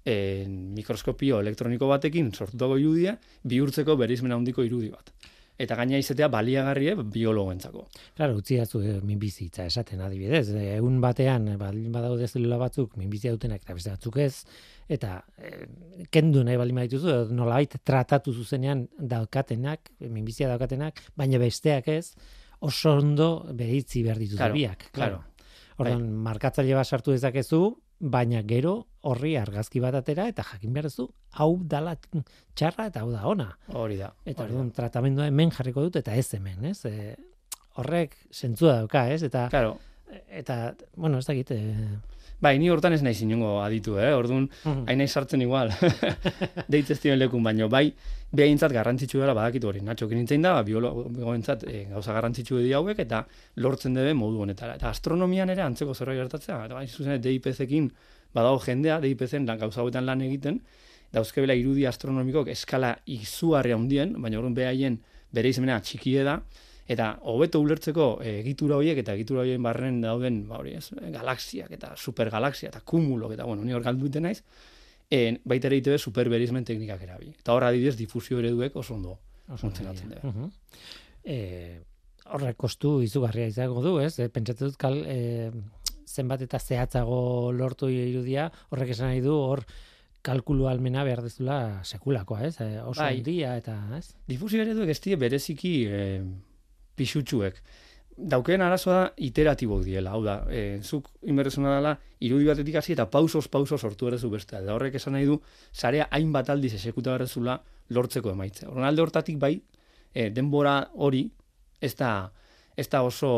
[0.08, 5.12] eh mikroskopio elektroniko batekin sortutako irudia bihurtzeko bereizmen handiko irudi bat.
[5.58, 7.80] Eta gaina izatea baliagarrie biologoentzako.
[8.14, 10.52] Claro, utzi dazu e, minbizitza esaten adibidez.
[10.54, 14.44] E, egun batean, e, baldin badaude zelula batzuk, minbizia dutenak eta beste batzuk ez,
[14.88, 15.66] eta e,
[16.14, 22.12] kendu nahi baldin badituzu, nolabait tratatu zuzenean daukatenak, e, minbizia daukatenak, baina besteak ez,
[22.60, 24.88] oso ondo bereitzi behar dituzu Claro, biak.
[24.94, 25.24] claro.
[25.78, 27.64] Orduan, markatzaile bat sartu dezakezu,
[28.00, 31.08] baina gero horri argazki bat atera eta jakin behar duzu,
[31.38, 31.96] hau dala
[32.54, 33.48] txarra eta hau da ona.
[33.74, 34.12] Hori da.
[34.26, 36.84] Eta orduan tratamendua hemen jarriko dut eta ez hemen, ez?
[36.86, 37.16] E,
[37.78, 39.22] horrek zentzua dauka, ez?
[39.22, 39.78] Eta Claro.
[40.28, 41.98] eta bueno, ez dakit, e,
[42.40, 44.12] Bai, ni hortan ez naiz inongo aditu, eh?
[44.14, 44.84] Orduan, Mhm.
[44.86, 45.70] hain naiz sartzen igual.
[46.68, 47.92] Deitz ez lekun, baino bai,
[48.30, 49.80] behaintzat garrantzitsu dela badakitu hori.
[49.80, 53.24] Natxo nintzen da, ba, biologoentzat e, gauza garrantzitsu di hauek, eta
[53.56, 54.76] lortzen debe modu honetara.
[54.76, 57.90] Eta astronomian ere antzeko zerbait gertatzea, bai, zuzen, DIPZ-ekin
[58.34, 60.60] badago jendea, DIPZ-en lan gauza hauetan lan egiten,
[61.12, 65.00] dauzkebela irudi astronomikok eskala izugarria handien, baina orduan behaien
[65.32, 66.38] bere izmena txikie da,
[66.88, 71.70] eta hobeto ulertzeko eh, egitura horiek eta egitura horien barren dauden ba hori, ez, galaxiak
[71.76, 74.42] eta supergalaxia eta kumulok eta bueno, ni hor galdu naiz.
[75.10, 77.30] En, baita ere ITB superberizmen teknikak erabi.
[77.32, 79.18] Eta hor adibidez difusio ereduek oso ondo
[79.56, 80.20] funtzionatzen dira.
[80.22, 80.50] Mhm.
[81.24, 81.38] E,
[82.34, 84.18] horrek kostu izugarria izango du, ez?
[84.20, 85.50] E, pentsatzen dut kal, e,
[86.08, 89.64] zenbat eta zehatzago lortu irudia, horrek esan nahi du hor
[90.24, 92.58] kalkulu almena behar dezula sekulakoa, ez?
[92.60, 93.16] E, oso Bai.
[93.16, 94.12] handia eta, ez?
[94.28, 96.20] Difusio ereduek ez die bereziki eh,
[96.98, 97.62] pixutxuek.
[98.18, 101.92] Daukeen arazoa da iteratibok diela, hau da, e, zuk inberrezuna dela,
[102.26, 104.60] irudi batetik hasi eta pausos pausos sortu errezu bestea.
[104.66, 105.38] Da horrek esan nahi du,
[105.72, 107.60] sarea hainbat aldiz esekuta berrezula
[107.94, 108.66] lortzeko emaitza.
[108.68, 109.54] Horren alde hortatik bai,
[110.12, 111.28] e, denbora hori,
[111.80, 112.10] ez da,
[112.76, 113.30] ez da oso,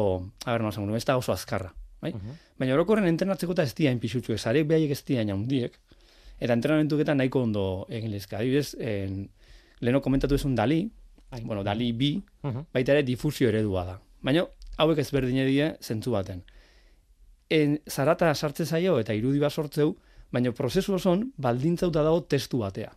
[0.46, 1.75] a ber, no, ez da oso azkarra.
[2.01, 2.14] Bai?
[2.57, 5.77] Baina orokorren entrenatzeko eta ez dira inpixutxuek, sareek behaiek ez dira handiek,
[6.40, 8.38] eta entrenamentuketan nahiko ondo egin lezka.
[8.40, 9.27] Adibidez, en,
[9.81, 10.87] leheno komentatu ezun Dali,
[11.30, 11.42] Bai.
[11.44, 12.64] bueno, Dali bi, Mhm.
[12.72, 14.00] baita ere difusio eredua da.
[14.22, 14.44] Baina
[14.78, 16.42] hauek ezberdine die zentzu baten.
[17.50, 19.96] En, zarata sartze zaio eta irudi bat sortzeu,
[20.32, 22.92] baina prozesu oson baldintzauta dago testu batea.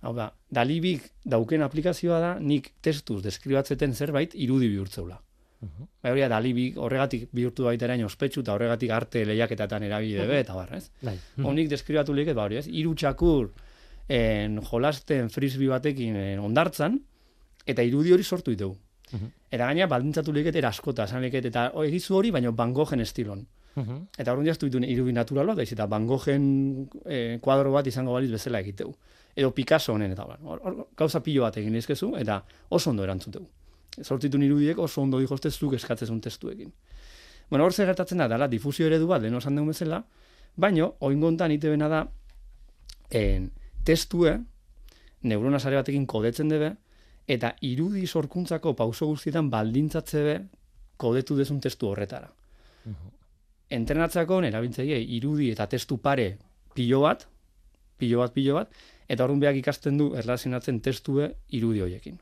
[0.00, 5.20] Hau da, dalibik dauken aplikazioa da, nik testuz deskribatzeten zerbait irudi bihurtzeula.
[5.60, 5.86] Mhm.
[6.02, 10.38] Bai hori da, dalibik horregatik bihurtu baita eraino ospetsu eta horregatik arte lehiaketatan erabide be,
[10.40, 10.90] eta bar, ez?
[11.02, 11.16] Bai.
[11.42, 12.68] Honik deskribatu liket, ba hori, ez?
[12.68, 13.50] Hiru txakur
[14.08, 16.98] en, jolasten frisbee batekin en, ondartzan,
[17.66, 18.72] eta irudi hori sortu ditu.
[19.12, 19.30] Mhm.
[19.50, 23.00] Eta gaina baldintzatu liket era askota, esan liket, eta o, egizu hori, baina Van Goghen
[23.00, 23.46] estilon.
[23.74, 24.00] Mhm.
[24.18, 28.12] Eta orduan jaztu ditu irudi natural bat, daiz, eta Van Goghen eh, kuadro bat izango
[28.12, 28.94] baliz bezala egiteu.
[29.36, 33.46] Edo Picasso honen, eta hor, hor, gauza pilo bat egin izkezu, eta oso ondo erantzuteu.
[34.02, 36.72] Sortitun irudiek oso ondo dihozte zuk eskatzezun testuekin.
[37.50, 40.02] Bueno, hor zer gertatzen da, dala, difusio eredu bat, lehen osan dugun bezala,
[40.56, 42.02] baino, oingontan itebena da,
[43.10, 43.50] en,
[43.88, 44.34] testue,
[45.24, 46.74] neurona sare batekin kodetzen debe,
[47.28, 50.36] eta irudi sorkuntzako pauso guztietan baldintzatze be,
[50.98, 52.28] kodetu dezun testu horretara.
[53.70, 56.30] Entrenatzako erabiltzaile irudi eta testu pare
[56.74, 57.26] pilo bat,
[57.98, 58.72] pilo bat, pilo bat,
[59.08, 62.16] eta horren behak ikasten du erlazionatzen testue irudi horiekin.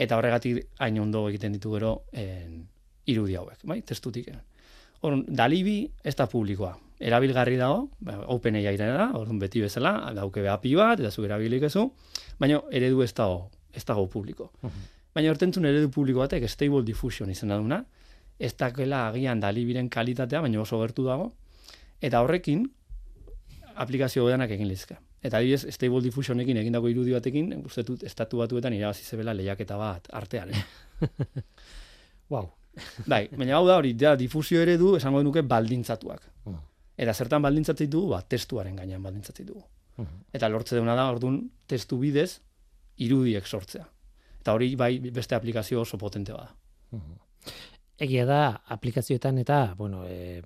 [0.00, 2.62] Eta horregatik hain ondo egiten ditu gero en,
[3.10, 4.30] irudi hauek, bai, testutik.
[5.02, 6.72] Orrun, dalibi ez da publikoa.
[7.00, 11.64] Erabilgarri dago, ba, open AI da, orrun beti bezala, dauke API bat, eta zu erabilik
[11.70, 11.86] ezu,
[12.38, 14.50] baina eredu ez dago, ez dago publiko.
[15.14, 17.80] Baina hortentzun eredu publiko batek Stable Diffusion izena duna,
[18.38, 21.30] ez dakela agian dalibiren kalitatea, baina oso gertu dago,
[22.00, 22.68] eta horrekin
[23.80, 25.00] aplikazio godanak egin lizka.
[25.22, 30.12] Eta adibidez, Stable Diffusionekin egindako irudi batekin, uste dut estatu batuetan irabazi zebela lehiaketa bat
[30.12, 30.52] artean.
[32.30, 32.44] Wow.
[33.10, 36.20] bai, baina hau da hori, da, difusio eredu esango nuke baldintzatuak.
[36.46, 36.60] Mm.
[37.00, 39.64] Eta zertan baldintzatzen dugu, ba, testuaren gainean baldintzatzen dugu.
[40.32, 42.40] Eta lortze duna da, orduan, testu bidez,
[43.04, 43.86] irudiek sortzea.
[44.40, 46.54] Eta hori bai beste aplikazio oso potente bada.
[48.00, 48.40] Egia da,
[48.76, 50.42] aplikazioetan eta, bueno, e,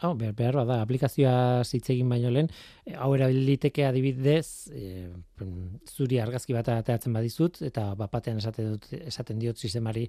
[0.00, 2.46] Oh, behar, da, aplikazioa zitzegin baino lehen,
[2.86, 5.08] e, hau erabiliteke adibidez, e,
[5.90, 10.04] zuri argazki bat ateatzen badizut, eta bapatean esaten, dut, esaten diot sistemari,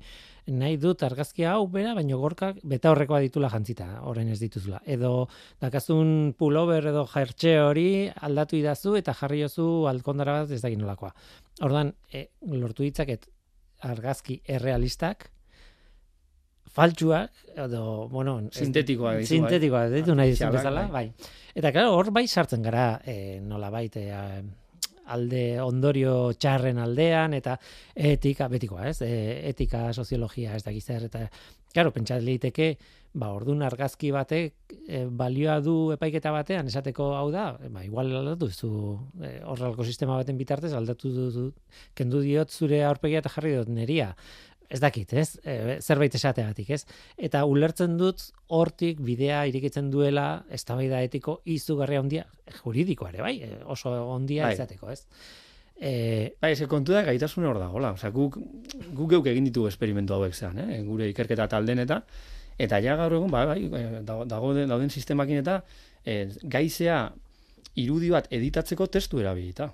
[0.54, 4.84] nahi dut argazki hau bera, baino gorkak beta horrekoa ditula jantzita, orain ez dituzula.
[4.86, 5.26] Edo
[5.66, 7.90] dakazun pullover edo jertxe hori
[8.30, 11.16] aldatu idazu eta jarri jozu alkondara bat ez da ginolakoa.
[11.66, 12.28] Ordan e,
[12.62, 13.26] lortu ditzaket
[13.90, 15.32] argazki errealistak,
[16.76, 19.34] faltsuak edo bueno, sintetikoa ditu.
[19.36, 20.00] Sintetikoa bai.
[20.00, 21.10] ditu nahi dizu bezala, bai.
[21.56, 24.44] Eta claro, hor bai sartzen gara, eh nolabait eh
[25.10, 27.58] alde ondorio txarren aldean eta
[27.96, 29.02] etika betikoa, ez?
[29.02, 31.26] E, etika, soziologia, ez da gizar eta
[31.74, 32.76] claro, pentsa liteke
[33.14, 38.52] ba ordun argazki batek e, balioa du epaiketa batean esateko hau da, ba igual aldatu
[38.52, 38.70] zu
[39.18, 41.46] e, horrelako sistema baten bitartez aldatu du,
[41.98, 44.12] kendu diot zure aurpegia eta jarri dut neria
[44.70, 45.40] ez dakit, ez?
[45.44, 46.84] E, zerbait esateagatik, ez?
[47.18, 48.22] Eta ulertzen dut
[48.54, 52.26] hortik bidea irikitzen duela eztabaida etiko izugarri handia
[52.62, 53.36] juridikoa ere, bai?
[53.46, 54.54] E, oso handia bai.
[54.58, 55.06] izateko, ez?
[55.80, 55.92] E,
[56.42, 57.94] bai, ez kontu da gaitasun hor dagoela.
[57.98, 58.38] Osea, guk
[58.94, 60.82] guk geuk egin ditugu esperimentu hauek zean, eh?
[60.86, 62.04] Gure ikerketa talden eta
[62.60, 65.62] eta ja gaur egun, bai, bai, e, dago dauden sistemakin eta
[66.06, 67.06] e, gaizea
[67.80, 69.72] irudi bat editatzeko testu erabilita.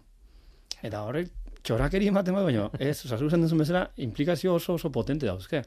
[0.85, 1.33] Eta horrek
[1.65, 5.63] txorakeri ematen bai, baina ez, oza, zuk esan duzun bezala, implikazio oso oso potente dauzke.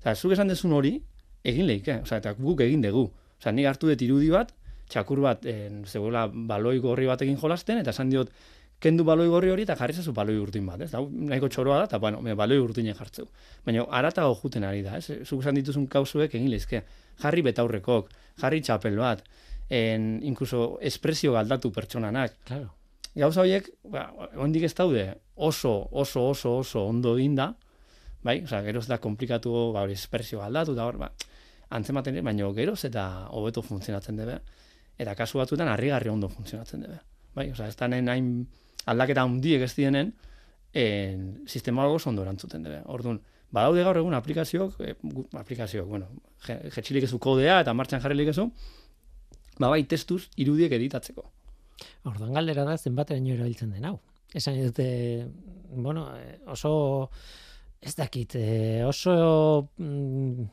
[0.00, 0.96] Oza, zuk esan duzun hori,
[1.44, 3.04] egin lehike, oza, eta guk egin dugu.
[3.40, 4.54] Oza, nik hartu dut irudi bat,
[4.92, 8.32] txakur bat, en, zegoela, baloi gorri batekin jolasten, eta esan diot,
[8.82, 10.90] kendu baloi gorri hori, eta jarri zazu baloi urtin bat, ez?
[10.94, 13.28] Da, nahiko txoroa da, eta, bueno, me, baloi urtinen jartzeu.
[13.66, 15.22] Baina, arata juten ari da, ez?
[15.22, 16.82] Zuk esan dituzun kauzuek egin lehizke.
[17.22, 18.12] Jarri betaurrekok,
[18.42, 19.24] jarri txapel bat,
[19.70, 22.40] en, inkluso espresio galdatu pertsonanak.
[22.48, 22.72] Claro
[23.14, 24.06] gauza horiek, ba,
[24.40, 25.04] ondik ez daude,
[25.36, 27.52] oso, oso, oso, oso ondo da,
[28.22, 31.12] bai, oza, geroz da komplikatu, ba, hori espresio aldatu, da hor, ba,
[31.70, 34.38] antzematen, baina geroz eta hobeto funtzionatzen debe,
[34.98, 36.98] eta kasu batzuetan harrigarri ondo funtzionatzen debe,
[37.34, 38.46] bai, oza, ez da hain
[38.86, 40.14] aldaketa handiek ez dienen,
[40.72, 43.20] en, sistema oso ondo erantzuten debe, orduan,
[43.52, 44.94] badaude gaur egun aplikazioak, e,
[45.36, 46.08] aplikazioak, bueno,
[46.46, 48.48] jetxilik ezu kodea eta martxan jarrilik ezu,
[49.58, 51.28] ba bai, testuz irudiek editatzeko.
[52.08, 53.98] Orduan galdera da zenbateraino erabiltzen den hau.
[54.32, 54.88] Esan dute,
[55.74, 56.08] bueno,
[56.48, 56.72] oso
[57.82, 60.44] ez dakit, eh, oso mm,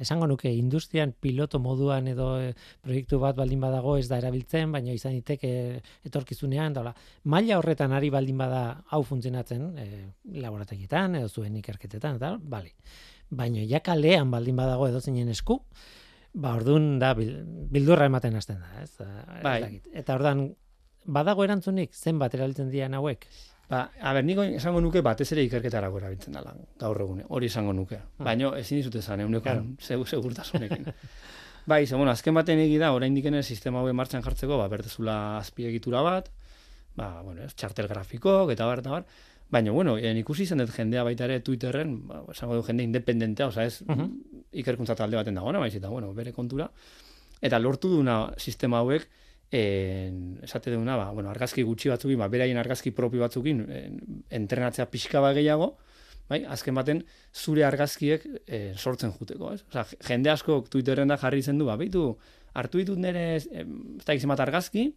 [0.00, 4.92] esango nuke industrian piloto moduan edo eh, proiektu bat baldin badago ez da erabiltzen, baina
[4.94, 6.94] izan diteke etorkizunean, dola,
[7.30, 9.88] maila horretan ari baldin bada hau funtzionatzen e,
[10.44, 12.74] laborategietan edo zuen ikerketetan, eta, bale.
[13.30, 15.60] Baina jakalean baldin badago edo zinen esku,
[16.34, 18.90] Ba, ordun da bildurra ematen hasten da, ez?
[19.44, 19.80] Bai.
[19.94, 20.48] Eta ordan
[21.04, 23.26] badago erantzunik zenbat erabiltzen dian hauek?
[23.70, 27.22] Ba, a ber, niko esango nuke batez ere ikerketarako erabiltzen dela gaur egun.
[27.28, 28.00] Hori esango nuke.
[28.02, 28.24] Ah.
[28.30, 30.08] Baino ezin dizute zan euneko claro.
[30.10, 30.90] segurtasunekin.
[31.70, 35.38] bai, ze bueno, azken baten egi da oraindik ene sistema hau martxan jartzeko, ba berdezula
[35.38, 36.32] azpiegitura bat,
[36.98, 39.06] ba, bueno, txartel grafiko eta bar eta bar.
[39.50, 43.48] Baina, bueno, en ikusi zen dut jendea baita ere Twitterren, ba, esango du jende independentea,
[43.52, 44.08] oza, ez, uh
[44.54, 46.68] ikerkuntza talde baten dagoena, baiz, eta, bueno, bere kontura.
[47.42, 49.08] Eta lortu duna sistema hauek,
[49.50, 53.98] en, esate duna, ba, bueno, argazki gutxi batzukin, ba, beraien argazki propio batzukin, en,
[54.30, 55.72] entrenatzea pixka bat gehiago,
[56.30, 57.02] bai, azken baten,
[57.34, 59.64] zure argazkiek eh, sortzen juteko, ez?
[59.68, 62.12] Oza, jende asko Twitterren da jarri zen du, ba, beitu,
[62.54, 63.48] hartu ditut nire, ez
[64.06, 64.92] da ikizemat argazki,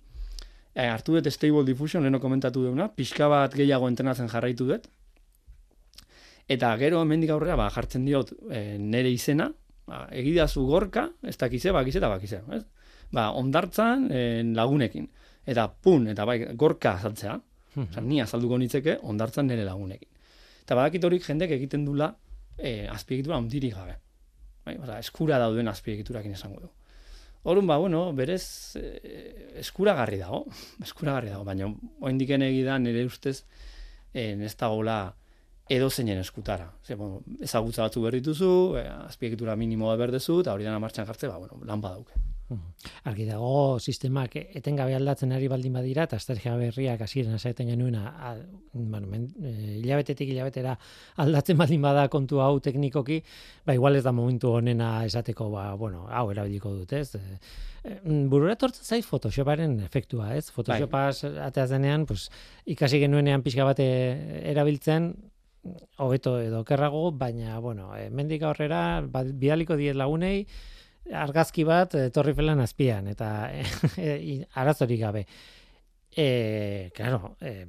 [0.75, 4.87] e, hartu dut stable diffusion, leheno komentatu duna, pixka bat gehiago entrenatzen jarraitu dut,
[6.47, 9.49] eta gero hemendik aurrera ba, jartzen diot e, nere izena,
[9.87, 12.63] ba, egidazu gorka, ez dakize, bakize eta bakize, ez?
[13.11, 14.23] Ba, ondartzan e,
[14.55, 15.07] lagunekin,
[15.47, 17.37] eta pun, eta bai, gorka azaltzea,
[17.75, 17.91] hmm.
[17.91, 20.09] Osa, ni azalduko nitzeke ondartzan nere lagunekin.
[20.63, 22.09] Eta badakit horik jendek egiten dula
[22.57, 23.95] e, azpiegitura ondirik gabe.
[24.67, 26.71] Bai, oza, eskura dauden azpiegiturakin esango du.
[27.47, 30.41] Horun ba, bueno, berez eh, eskuragarri dago,
[30.87, 31.69] eskuragarri dago, baina
[32.03, 33.37] oindiken egidan nire ustez
[34.11, 35.15] en ez dagoela
[35.69, 36.71] edo zeinen eskutara.
[36.83, 41.37] Ze, bueno, ezagutza batzu berrituzu, eh, azpiegitura minimoa berdezu, eta hori dena martxan jartze, ba,
[41.37, 42.27] bueno, lan badauke.
[43.09, 48.13] Argi dago sistemak etengabe aldatzen ari baldin badira eta estrategia berriak hasieran esaten genuena
[48.71, 49.51] bueno, men, e,
[49.81, 50.77] hilabetetik hilabetera
[51.23, 53.19] aldatzen baldin bada kontu hau teknikoki,
[53.67, 57.19] ba igual ez da momentu honena esateko ba bueno, hau erabiliko dut, ez?
[57.19, 57.39] E,
[57.83, 57.99] e,
[58.31, 60.47] burura tortzen zait Photoshoparen efektua, ez?
[60.55, 61.33] Photoshopa bai.
[61.49, 62.29] atea zenean, pues,
[62.65, 63.89] ikasi genuenean pixka bate
[64.53, 65.11] erabiltzen
[65.97, 70.45] hobeto edo kerrago, baina bueno, e, mendik aurrera ba, bidaliko diet lagunei
[71.13, 73.49] argazki bat e, torri azpian, eta
[73.97, 75.25] e, arazorik gabe.
[76.15, 77.65] E, claro, e,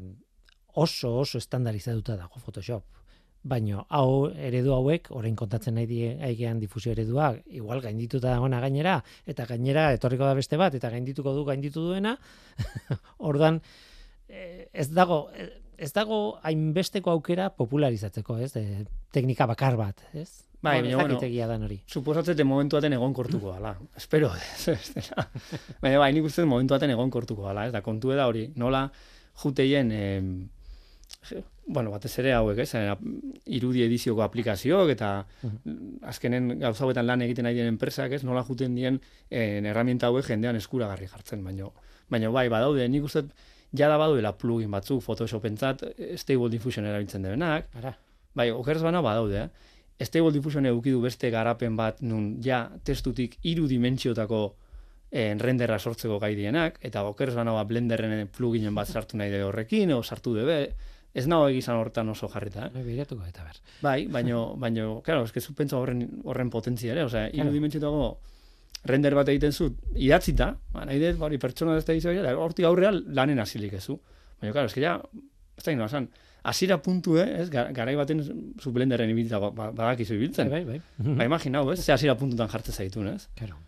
[0.74, 2.84] oso oso estandarizatuta dago Photoshop.
[3.42, 9.02] Baino hau eredu hauek orain kontatzen nahi die aigean difusio eredua, igual gaindituta dagoena gainera
[9.26, 12.16] eta gainera etorriko da beste bat eta gaindituko du gainditu duena.
[13.18, 13.60] Ordan
[14.28, 15.30] ez dago
[15.78, 18.52] ez dago hainbesteko aukera popularizatzeko, ez?
[18.58, 20.44] E, teknika bakar bat, ez?
[20.60, 21.76] Bai, baina, bueno, dan hori.
[21.86, 23.76] Suposatzete momentu baten egon kortuko ala.
[23.96, 24.74] Espero, ez,
[25.82, 28.88] baina, bai, nik uste momentu baten egon kortuko ala, ez da, kontu da hori, nola
[29.38, 32.72] juteien, eh, bueno, batez ere hauek, ez,
[33.46, 35.12] irudi edizioko aplikazioak, eta
[36.10, 38.98] azkenen gauza lan egiten nahi dien enpresak, ez, nola juten dien
[39.30, 41.70] eh, herramienta hauek jendean eskuragarri jartzen, baina,
[42.10, 43.28] baina, bai, badaude, nik uste,
[43.76, 45.84] jada baduela plugin batzuk Photoshopentzat
[46.16, 47.68] Stable Diffusion erabiltzen denak.
[47.78, 47.94] Ara.
[48.34, 49.74] Bai, okerz bana badaude, eh?
[50.06, 54.42] Stable Diffusion edukidu beste garapen bat nun ja testutik hiru dimentsiotako
[55.10, 59.42] eh, renderra sortzeko gai dienak, eta okerz bana ba Blenderren pluginen bat sartu nahi de
[59.42, 60.58] horrekin, o sartu debe,
[61.14, 62.68] ez nago egizan hortan oso jarrita.
[62.68, 62.84] Eh?
[62.84, 63.60] Bai, eta ber.
[63.82, 68.18] Bai, baino, baino, claro, eske zu horren, horren potentzia ere, osea, hiru dimentsiotako
[68.86, 73.02] render bat egiten zu, idatzita, ba, nahi dut, hori pertsona ez da izan, hortik aurrean
[73.14, 73.98] lanen hasilik ez zu.
[74.40, 74.96] Baina, klar, eski ja,
[75.58, 76.08] ez da inoa zan,
[76.48, 80.50] asira puntu, eh, ez, garai baten zu blenderren ibiltza ba, ba, badakizu ibiltzen.
[80.52, 81.16] Bai, bai, bai.
[81.16, 83.28] Ba, imaginau, ez, ze asira puntutan jartzen zaitun, ez?
[83.38, 83.58] Claro.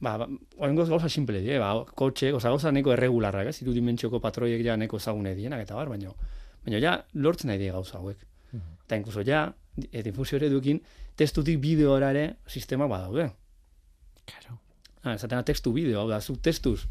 [0.00, 0.26] Ba, ba,
[0.58, 4.64] oen goz gauza simple die, ba, kotxe, goza gauza neko erregularrak, ez, iru dimentsioko patroiek
[4.64, 6.12] ja neko ezagune dienak, eta bar, baina,
[6.64, 8.26] baina ja, lortzen nahi die gauza hauek.
[8.90, 9.44] Eta inkuso ja,
[9.92, 10.80] et infusio dukin,
[11.16, 13.28] testutik bideora ere sistema badaude.
[14.30, 14.58] Claro.
[15.02, 16.84] Ah, esatena testu bideo, hau da, zu testuz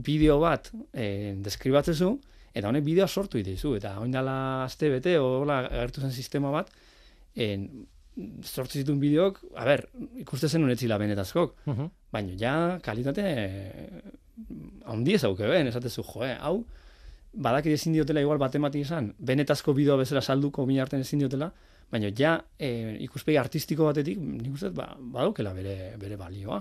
[0.00, 2.10] bideo bat eh, deskribatzezu,
[2.56, 6.70] eta honek bideoa sortu itizu, eta hori dala azte bete, hola, agertu zen sistema bat,
[7.36, 7.66] en,
[8.44, 9.86] sortu zituen bideok, a ber,
[10.20, 12.52] ikuste zen unetzila benetazkok, uh baina ja,
[12.82, 13.22] kalitate,
[14.90, 16.56] handi ez auke ben, esatezu, joe, hau,
[17.32, 21.52] badaki ezin diotela igual batematik izan, benetazko bideoa bezala salduko mina arten ezin diotela,
[21.90, 26.60] baina ja, e, ikuspegi artistiko batetik, nik uste, ba, badaukela bere, bere balioa.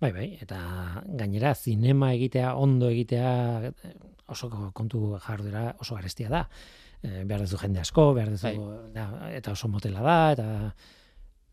[0.00, 0.58] Bai, bai, eta
[1.18, 3.72] gainera zinema egitea, ondo egitea
[4.32, 6.46] oso kontu jardera oso garestia da.
[7.02, 8.52] E, behar dezu jende asko, behar dezu,
[8.94, 9.34] bai.
[9.36, 10.48] eta oso motela da, eta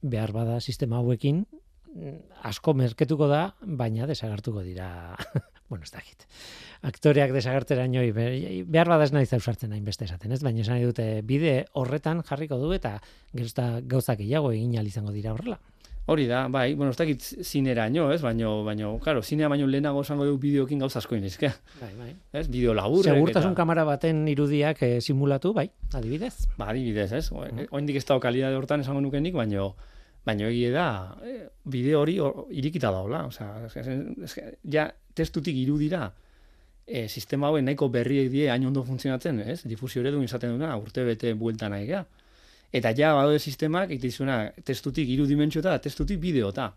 [0.03, 1.43] behar bada sistema hauekin
[2.49, 4.87] asko merketuko da, baina desagartuko dira,
[5.73, 6.01] bueno, ez da
[6.83, 10.41] Aktoreak desagartera nioi, behar bada ez nahi zausartzen nahi beste esaten, ez?
[10.43, 12.97] Baina esan dute bide horretan jarriko du eta
[13.33, 15.59] gauzak gehiago egin izango dira horrela.
[16.05, 20.01] Hori da, bai, bueno, ez dakit zinera nio, ez, baino, baino, claro, zinea baino lehenago
[20.03, 21.47] esango du bideokin gauza asko inizke.
[21.79, 22.09] Bai, bai.
[22.35, 23.07] Ez, bideo labur.
[23.07, 26.49] Segurtasun kamera baten irudiak eh, simulatu, bai, adibidez.
[26.57, 27.69] Ba, adibidez, ez, mm.
[27.71, 29.69] oindik ez dago kalidade hortan esango nukenik, baino,
[30.27, 30.89] baino egie da,
[31.23, 33.71] eh, bideo hori or, irikita daula, osea,
[34.75, 36.11] ja, testutik irudira,
[36.85, 41.05] e, sistema hauen nahiko berriek die hain ondo funtzionatzen, ez, difusio eredu izaten duna, urte
[41.07, 42.03] bete buelta nahi geha.
[42.73, 46.71] Eta ja, badaude sistemak, itizuna, testutik iru dimentsio eta testutik bideo eta.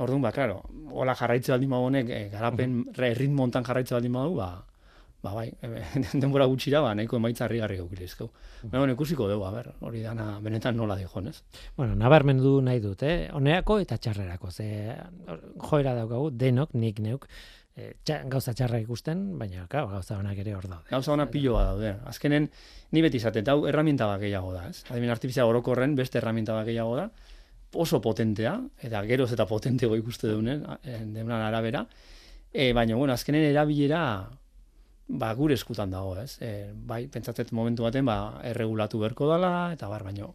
[0.00, 0.60] Orduan, ba, klaro,
[0.92, 3.14] hola jarraitze baldin honek, e, garapen, uh -huh.
[3.16, 4.64] ritmo ontan jarraitze baldin badu, ba,
[5.22, 5.52] ba, bai,
[6.22, 8.26] denbora gutxira, ba, nahiko emaitza harri gaukile ezkau.
[8.26, 8.32] Uh
[8.64, 8.70] -huh.
[8.72, 11.42] Baina, ikusiko dugu, a ber, hori dana, benetan nola dijon, ez?
[11.76, 13.28] Bueno, nabarmen du nahi dut, eh?
[13.32, 14.96] Honeako eta txarrerako, ze
[15.58, 17.26] joera daukagu, denok, nik neuk,
[17.76, 17.94] e,
[18.28, 20.88] gauza txarra ikusten, baina gauza onak ere hor daude.
[20.90, 21.94] Gauza onak piloa daude.
[22.06, 22.48] Azkenen,
[22.92, 24.84] ni beti izaten, hau erraminta bat gehiago da, ez?
[24.90, 27.10] Adimen artifizia orokorren beste erraminta bat gehiago da,
[27.74, 30.64] oso potentea, eta geroz eta potentego ikuste dunen,
[31.14, 31.86] denan arabera,
[32.52, 34.02] e, baina, bueno, azkenen erabilera,
[35.18, 36.36] ba, gure eskutan dago, ez?
[36.40, 40.30] E, bai, pentsatzen momentu baten, ba, erregulatu berko dala, eta bar, baina,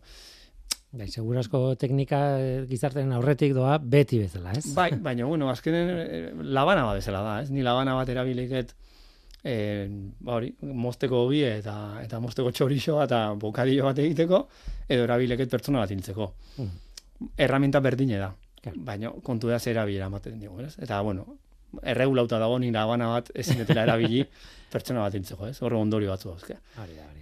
[0.96, 4.70] Bai, segurasko teknika eh, gizarteren aurretik doa beti bezala, ez?
[4.78, 6.22] Bai, baina, bueno, azkenen eh,
[6.56, 7.50] labana bat bezala da, ez?
[7.52, 8.72] Ni labana bat erabiliket
[9.44, 9.90] eh,
[10.24, 14.46] ba hori, mosteko hobi eta, eta mosteko txorixoa eta bokadillo bat egiteko,
[14.88, 16.32] edo erabileket pertsona bat intzeko.
[16.64, 16.72] Mm.
[17.44, 18.32] Erraminta berdine da,
[18.76, 20.78] baina kontu da zer erabila ematen dugu, ez?
[20.80, 21.28] Eta, bueno,
[21.84, 24.24] erregulauta dago ni labana bat ezin dutela erabili
[24.74, 25.58] pertsona bat intzeko, ez?
[25.64, 26.58] Horre ondorio batzu dauzke.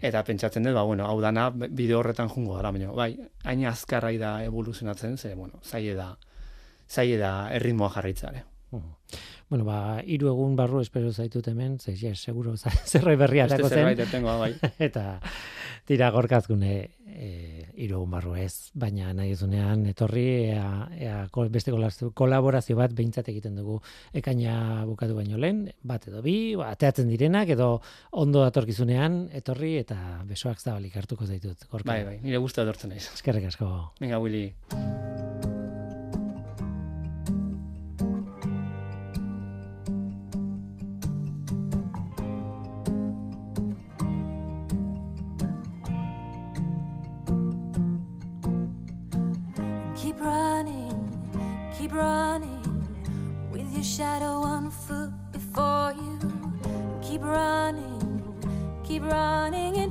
[0.02, 3.12] Eta pentsatzen dut, ba, bueno, hau dana bideo horretan jungo gara, baina, bai,
[3.44, 6.10] hain azkarrai da evoluzionatzen, ze, bueno, zaie da,
[6.90, 8.44] zaie da erritmoa jarraitzare.
[9.54, 12.56] Bueno, ba, hiru egun barru espero zaitut hemen, ze, seguro,
[12.92, 13.62] zerbait berria zen.
[13.70, 14.50] Zerbait bai.
[14.88, 15.20] Eta,
[15.86, 16.72] tira gorkazgune,
[17.06, 17.30] e,
[17.86, 20.26] iru barru ez, baina nahi zunean etorri
[20.56, 20.66] ea,
[20.98, 21.70] ea beste
[22.18, 23.78] kolaborazio bat behintzat egiten dugu
[24.12, 27.76] ekaina bukatu baino lehen, bat edo bi, ba, ateatzen direnak edo
[28.10, 31.70] ondo datorkizunean etorri eta besoak zabalik hartuko zaitut.
[31.70, 31.92] Gorka.
[31.94, 33.06] Bai, bai, nire guztu edortzen naiz.
[33.14, 33.70] Eskerrik asko.
[34.02, 34.48] Venga, Willy.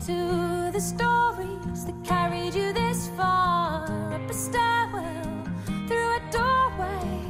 [0.09, 3.85] Into the stories that carried you this far.
[4.13, 5.45] Up a stairwell,
[5.87, 7.21] through a doorway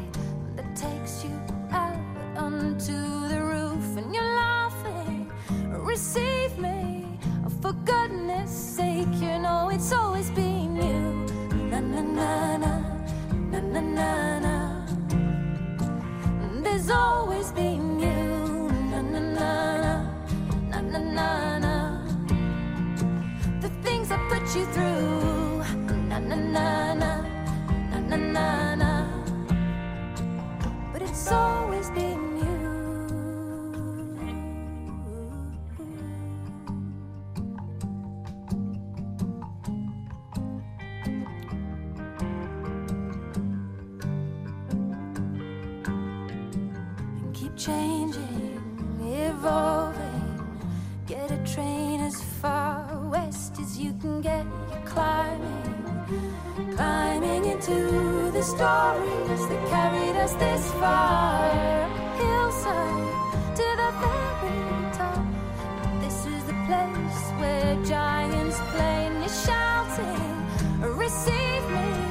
[0.57, 1.39] that takes you
[1.71, 1.97] out
[2.37, 5.31] onto the roof, and you're laughing.
[5.69, 7.19] Receive me,
[7.61, 11.27] for goodness sake, you know it's always been you.
[11.71, 12.83] Na na na na,
[13.51, 14.32] na na na
[66.73, 68.93] place where giants play.
[69.45, 72.02] Shouting, receive me.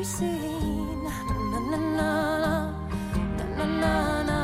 [0.00, 1.02] Every scene.
[1.04, 1.10] No,
[1.60, 3.94] no, no, no, no, no,
[4.30, 4.40] no.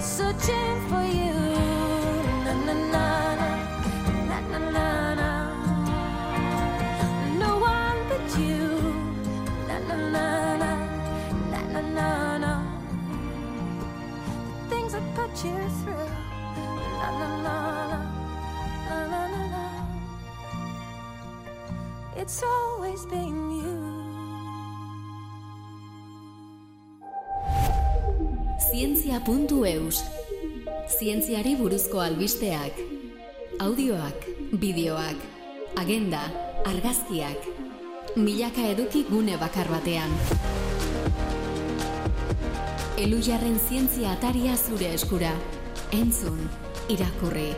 [0.00, 1.34] Searching for you.
[2.44, 3.06] No, no, no,
[3.40, 3.48] no,
[4.28, 5.30] no, no, no,
[7.40, 7.50] no.
[7.60, 8.64] One but you.
[9.68, 10.26] Na na na
[10.62, 10.70] na,
[11.52, 12.08] na na na
[12.38, 12.52] na.
[14.56, 16.12] The things I put you through.
[17.00, 17.56] Na na na
[17.90, 17.98] na,
[18.88, 19.64] na na na na.
[22.16, 23.37] It's always been
[29.18, 30.04] Zientzia.eus
[30.98, 32.76] Zientziari buruzko albisteak
[33.58, 34.26] Audioak,
[34.60, 35.16] bideoak,
[35.80, 36.20] agenda,
[36.70, 37.48] argazkiak.
[38.14, 40.12] Milaka eduki gune bakar batean.
[42.98, 45.32] Elujarren zientzia ataria zure eskura.
[45.98, 46.38] Entzun,
[46.88, 47.48] irakurri,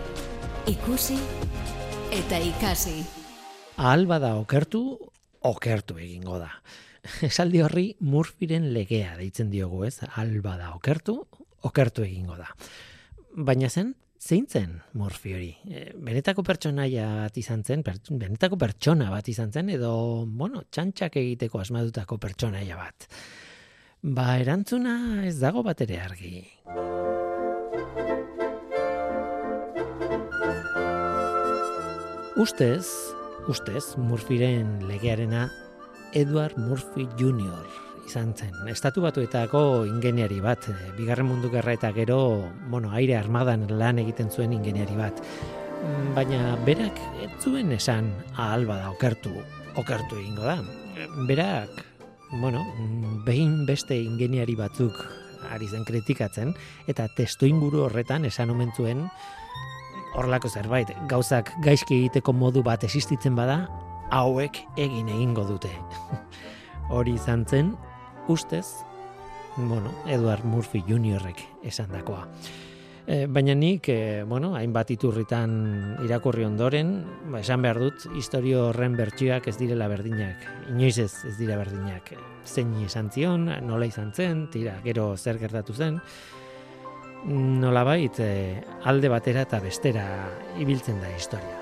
[0.72, 1.18] ikusi
[2.16, 3.02] eta ikasi.
[3.76, 4.96] Ahal bada okertu,
[5.42, 6.54] okertu egingo da.
[7.28, 9.98] Esaldi horri Murphyren legea deitzen diogu, ez?
[10.08, 11.20] Ahal bada okertu,
[11.66, 12.48] okertu egingo da.
[13.36, 15.50] Baina zen, zein zen Murphy hori?
[15.64, 19.92] E, benetako pertsonaia bat izan zen, per, benetako pertsona bat izan zen, edo,
[20.26, 23.08] bueno, txantxak egiteko asmadutako pertsonaia bat.
[24.02, 26.44] Ba, erantzuna ez dago bat ere argi.
[32.40, 32.86] Ustez,
[33.52, 35.50] ustez, Murphyren legearena
[36.14, 37.89] Edward Murphy Jr.
[38.10, 38.50] izan zen.
[38.66, 42.18] Estatu batuetako ingeniari bat, eh, bigarren mundu gerra eta gero,
[42.68, 45.20] bueno, aire armadan lan egiten zuen ingeniari bat.
[45.80, 49.30] Mm, Baina berak ez zuen esan ahal bada okertu,
[49.76, 50.58] okertu egingo da.
[51.28, 51.84] Berak,
[52.32, 52.64] bueno,
[53.24, 54.98] behin beste ingeniari batzuk
[55.50, 56.54] ari zen kritikatzen,
[56.90, 59.06] eta testu inguru horretan esan omen zuen
[60.18, 63.68] horlako zerbait, gauzak gaizki egiteko modu bat existitzen bada,
[64.10, 65.70] hauek egin egingo dute.
[66.94, 67.76] Hori izan zen,
[68.30, 68.66] ustez,
[69.56, 72.26] bueno, Edward Murphy Juniorrek esandakoa.
[73.10, 75.52] E, baina nik, e, bueno, hainbat iturritan
[76.04, 76.92] irakurri ondoren,
[77.32, 80.44] ba, esan behar dut, historio horren bertsioak ez direla berdinak.
[80.70, 82.12] Inoiz ez, ez dira berdinak.
[82.46, 85.98] Zein esan zion, nola izan zen, tira, gero zer gertatu zen,
[87.26, 90.06] nolabait e, alde batera eta bestera
[90.60, 91.59] ibiltzen da historia.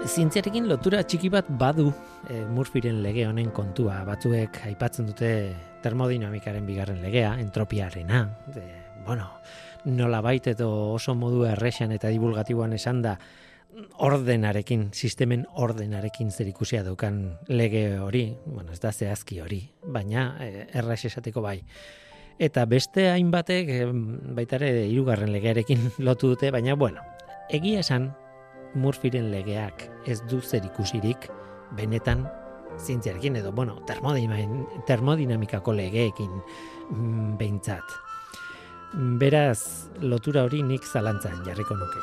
[0.00, 1.90] Zientziarekin lotura txiki bat badu
[2.30, 3.98] e, Murphyren lege honen kontua.
[4.08, 5.28] Batzuek aipatzen dute
[5.84, 8.22] termodinamikaren bigarren legea, entropiarena.
[8.54, 8.64] De,
[9.04, 9.28] bueno,
[9.84, 13.18] nolabait edo oso modu erresan eta divulgatiboan esan da
[14.00, 17.20] ordenarekin, sistemen ordenarekin zer ikusia daukan
[17.52, 21.58] lege hori, bueno, ez da zehazki hori, baina e, erraz esateko bai.
[22.40, 23.76] Eta beste hainbatek
[24.32, 27.04] baita ere hirugarren legearekin lotu dute, baina bueno,
[27.52, 28.10] egia esan
[28.74, 31.28] Murphyren legeak ez du zer ikusirik
[31.76, 32.26] benetan
[32.78, 33.80] zientziarekin edo, bueno,
[34.86, 36.30] termodinamikako legeekin
[36.90, 37.96] mm, behintzat.
[38.92, 42.02] Beraz, lotura hori nik zalantzan jarriko nuke.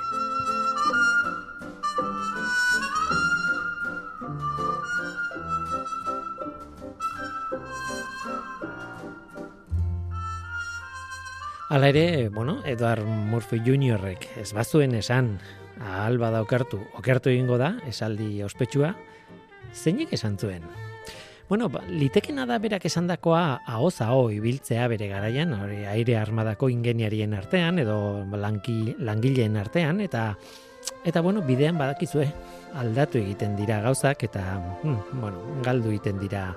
[11.69, 15.33] Hala ere, bueno, Edward Murphy Juniorrek ez bazuen esan
[15.81, 18.95] ahal bada okertu, okertu egingo da, esaldi ospetsua,
[19.73, 20.63] zeinek esan zuen.
[21.47, 27.33] Bueno, ba, litekena da berak esandakoa ahoz aho ibiltzea bere garaian, hori aire armadako ingeniarien
[27.37, 30.33] artean edo lanki, langileen artean eta
[31.07, 32.27] eta bueno, bidean badakizue
[32.75, 34.43] aldatu egiten dira gauzak eta
[34.83, 36.49] hmm, bueno, galdu egiten dira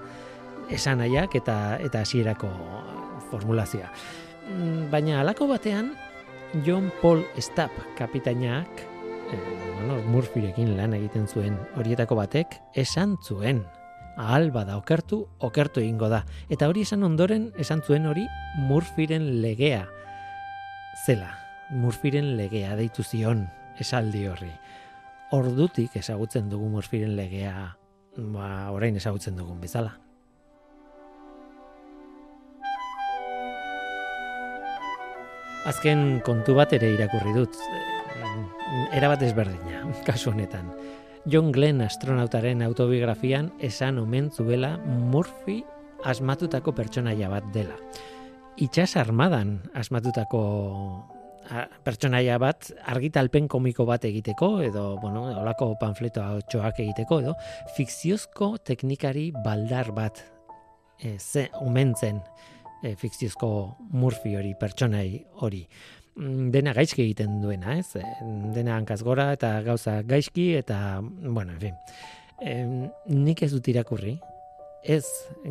[0.71, 2.51] esanaiak eta eta hasierako
[3.31, 3.91] formulazioa.
[4.51, 5.95] Mm, baina halako batean
[6.67, 8.90] John Paul Stapp kapitainak
[9.33, 13.65] eh, bueno, Murphyrekin lan egiten zuen horietako batek esan zuen
[14.21, 16.25] ahal bada okertu, okertu egingo da.
[16.53, 18.27] Eta hori esan ondoren esan zuen hori
[18.69, 19.87] Murphyren legea
[21.07, 21.33] zela.
[21.71, 23.47] Murphyren legea deitu zion
[23.81, 24.53] esaldi horri.
[25.33, 27.77] Ordutik ezagutzen dugu Murphyren legea
[28.17, 29.97] ba, orain ezagutzen dugun bezala.
[35.69, 37.57] Azken kontu bat ere irakurri dut.
[38.97, 40.71] Era bat ezberdina, kasu honetan.
[41.29, 45.61] John Glenn astronautaren autobiografian esan omen zuela Murphy
[46.09, 47.77] asmatutako pertsonaia bat dela.
[48.57, 50.41] Itxas armadan asmatutako
[51.85, 57.35] pertsonaia bat argitalpen komiko bat egiteko edo bueno, olako panfleto txoak egiteko edo
[57.77, 60.23] fikziozko teknikari baldar bat
[61.03, 62.21] e, ze omentzen
[62.83, 63.51] e, fikziozko
[63.93, 65.65] Murphy hori pertsonai hori.
[66.17, 67.95] Mm, dena gaizki egiten duena, ez?
[67.97, 68.05] E,
[68.57, 71.79] dena hankaz gora eta gauza gaizki eta, bueno, en fin.
[72.41, 72.57] E,
[73.13, 74.19] nik ez dut irakurri,
[74.83, 75.05] ez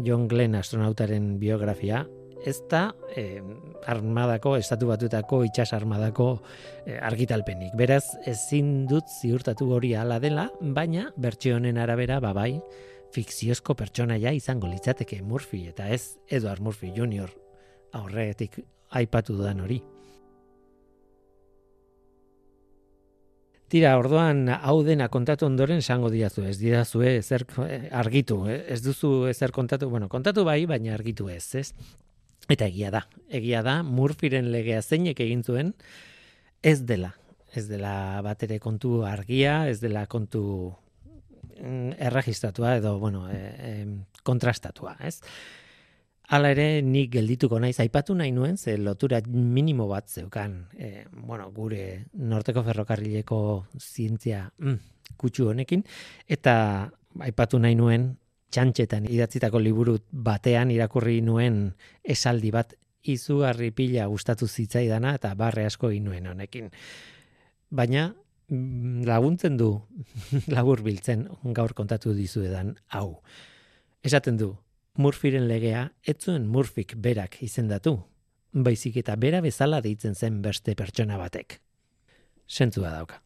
[0.05, 2.05] John Glenn astronautaren biografia,
[2.45, 3.41] ez da e,
[3.89, 6.29] armadako, estatu batutako, itxas armadako
[6.85, 7.73] e, argitalpenik.
[7.77, 12.53] Beraz, ezin dut ziurtatu hori ala dela, baina bertsio honen arabera, babai,
[13.15, 17.31] fikziozko pertsonaia izango litzateke Murphy, eta ez Edward Murphy Jr.
[17.97, 19.79] aurretik aipatu dudan hori.
[23.69, 27.45] Tira, orduan hau dena kontatu ondoren esango diazu, ez diazu ezer
[27.93, 28.63] argitu, eh?
[28.73, 31.67] ez duzu ezer kontatu, bueno, kontatu bai, baina argitu ez, ez?
[32.49, 35.75] Eta egia da, egia da, Murphyren legea zeinek egin zuen,
[36.65, 37.11] ez dela,
[37.53, 37.93] ez dela
[38.25, 40.73] bat ere kontu argia, ez dela kontu
[41.59, 43.85] erregistratua edo, bueno, e,
[44.23, 45.19] kontrastatua, ez?
[46.29, 51.49] Hala ere, nik geldituko naiz aipatu nahi nuen, ze lotura minimo bat zeukan, e, bueno,
[51.51, 53.39] gure norteko ferrokarrileko
[53.79, 54.77] zientzia mm,
[55.17, 55.83] kutsu honekin,
[56.27, 56.53] eta
[57.25, 58.11] aipatu nahi nuen,
[58.49, 61.67] txantxetan idatzitako liburu batean irakurri nuen
[62.03, 62.73] esaldi bat
[63.09, 66.69] izugarri pila gustatu zitzaidana eta barre asko egin nuen honekin.
[67.69, 69.69] Baina mm, laguntzen du
[70.55, 73.21] labur biltzen gaur kontatu dizuedan hau.
[74.03, 74.53] Esaten du,
[74.99, 77.95] Murphyren legea etzuen Murphyk berak izendatu,
[78.51, 81.59] baizik eta bera bezala deitzen zen beste pertsona batek.
[82.49, 83.21] Sentzua dauka.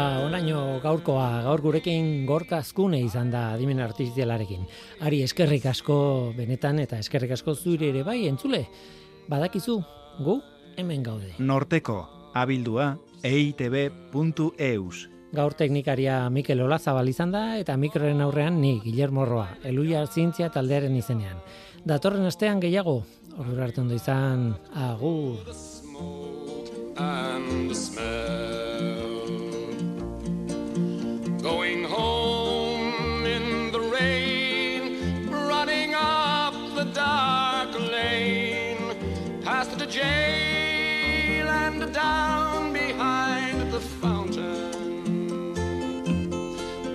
[0.00, 4.62] Ba, onaino gaurkoa, gaur gurekin gorka azkune izan da adimen artizialarekin.
[5.04, 5.96] Ari eskerrik asko
[6.38, 8.62] benetan eta eskerrik asko zure ere bai entzule.
[9.28, 9.74] Badakizu,
[10.24, 10.38] gu
[10.80, 11.34] hemen gaude.
[11.36, 11.98] Norteko,
[12.32, 15.02] abildua, eitb.eus.
[15.36, 20.96] Gaur teknikaria Mikel Olazabal izan da eta mikroren aurrean ni Guillermo Roa, eluia zientzia taldearen
[20.96, 21.44] izenean.
[21.84, 23.02] Datorren astean gehiago,
[23.36, 25.44] ordura ondo izan, agur.
[31.42, 42.74] Going home in the rain, running up the dark lane, past the jail and down
[42.74, 45.54] behind the fountain.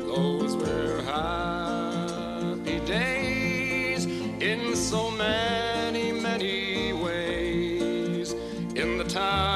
[0.07, 8.33] Those were happy days in so many, many ways
[8.75, 9.54] in the town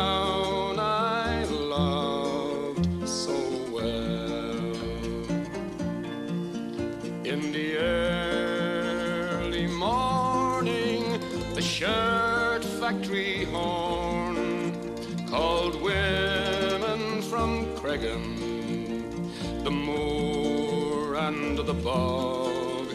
[17.90, 22.86] Cregan, the moor and the bog,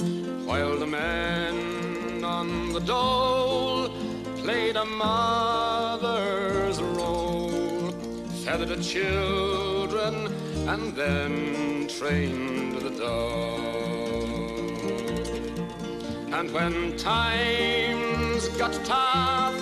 [0.46, 3.88] while the men on the dole
[4.36, 7.90] played a mother's role,
[8.44, 10.32] feathered the children,
[10.68, 13.64] and then trained the dog.
[16.32, 19.58] And when times got tough,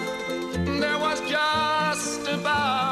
[0.67, 2.92] there was just about.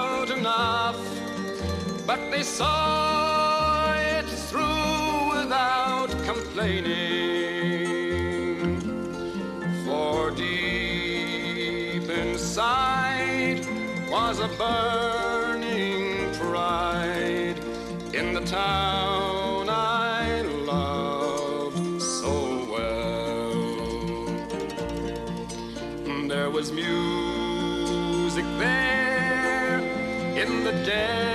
[2.13, 6.91] But they saw it through without complaining.
[9.85, 13.65] For deep inside
[14.11, 17.59] was a burning pride
[18.13, 23.55] in the town I loved so well.
[26.27, 29.79] There was music there
[30.43, 31.30] in the dairy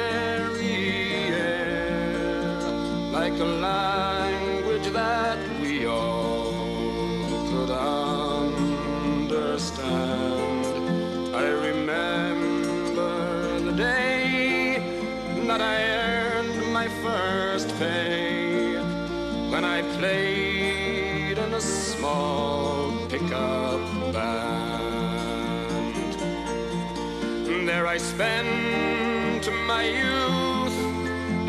[27.65, 30.77] There I spent my youth,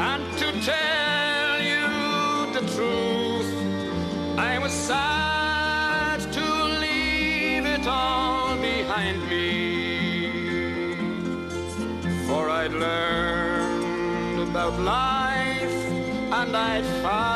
[0.01, 1.87] and to tell you
[2.57, 3.53] the truth,
[4.39, 10.95] I was sad to leave it all behind me.
[12.27, 15.77] For I'd learned about life
[16.33, 17.36] and I'd found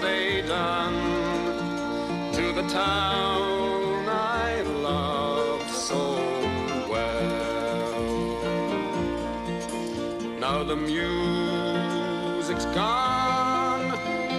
[0.00, 0.94] they done
[2.32, 6.16] to the town I loved so
[6.88, 8.02] well?
[10.38, 13.90] Now the music's gone,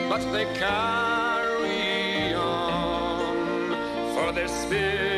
[0.10, 3.76] but they carry on,
[4.14, 5.09] for their spirit's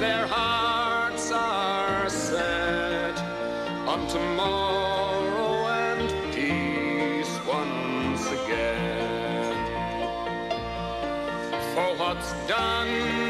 [0.00, 3.18] their hearts are set
[3.86, 9.54] on tomorrow and peace once again.
[11.74, 13.29] For what's done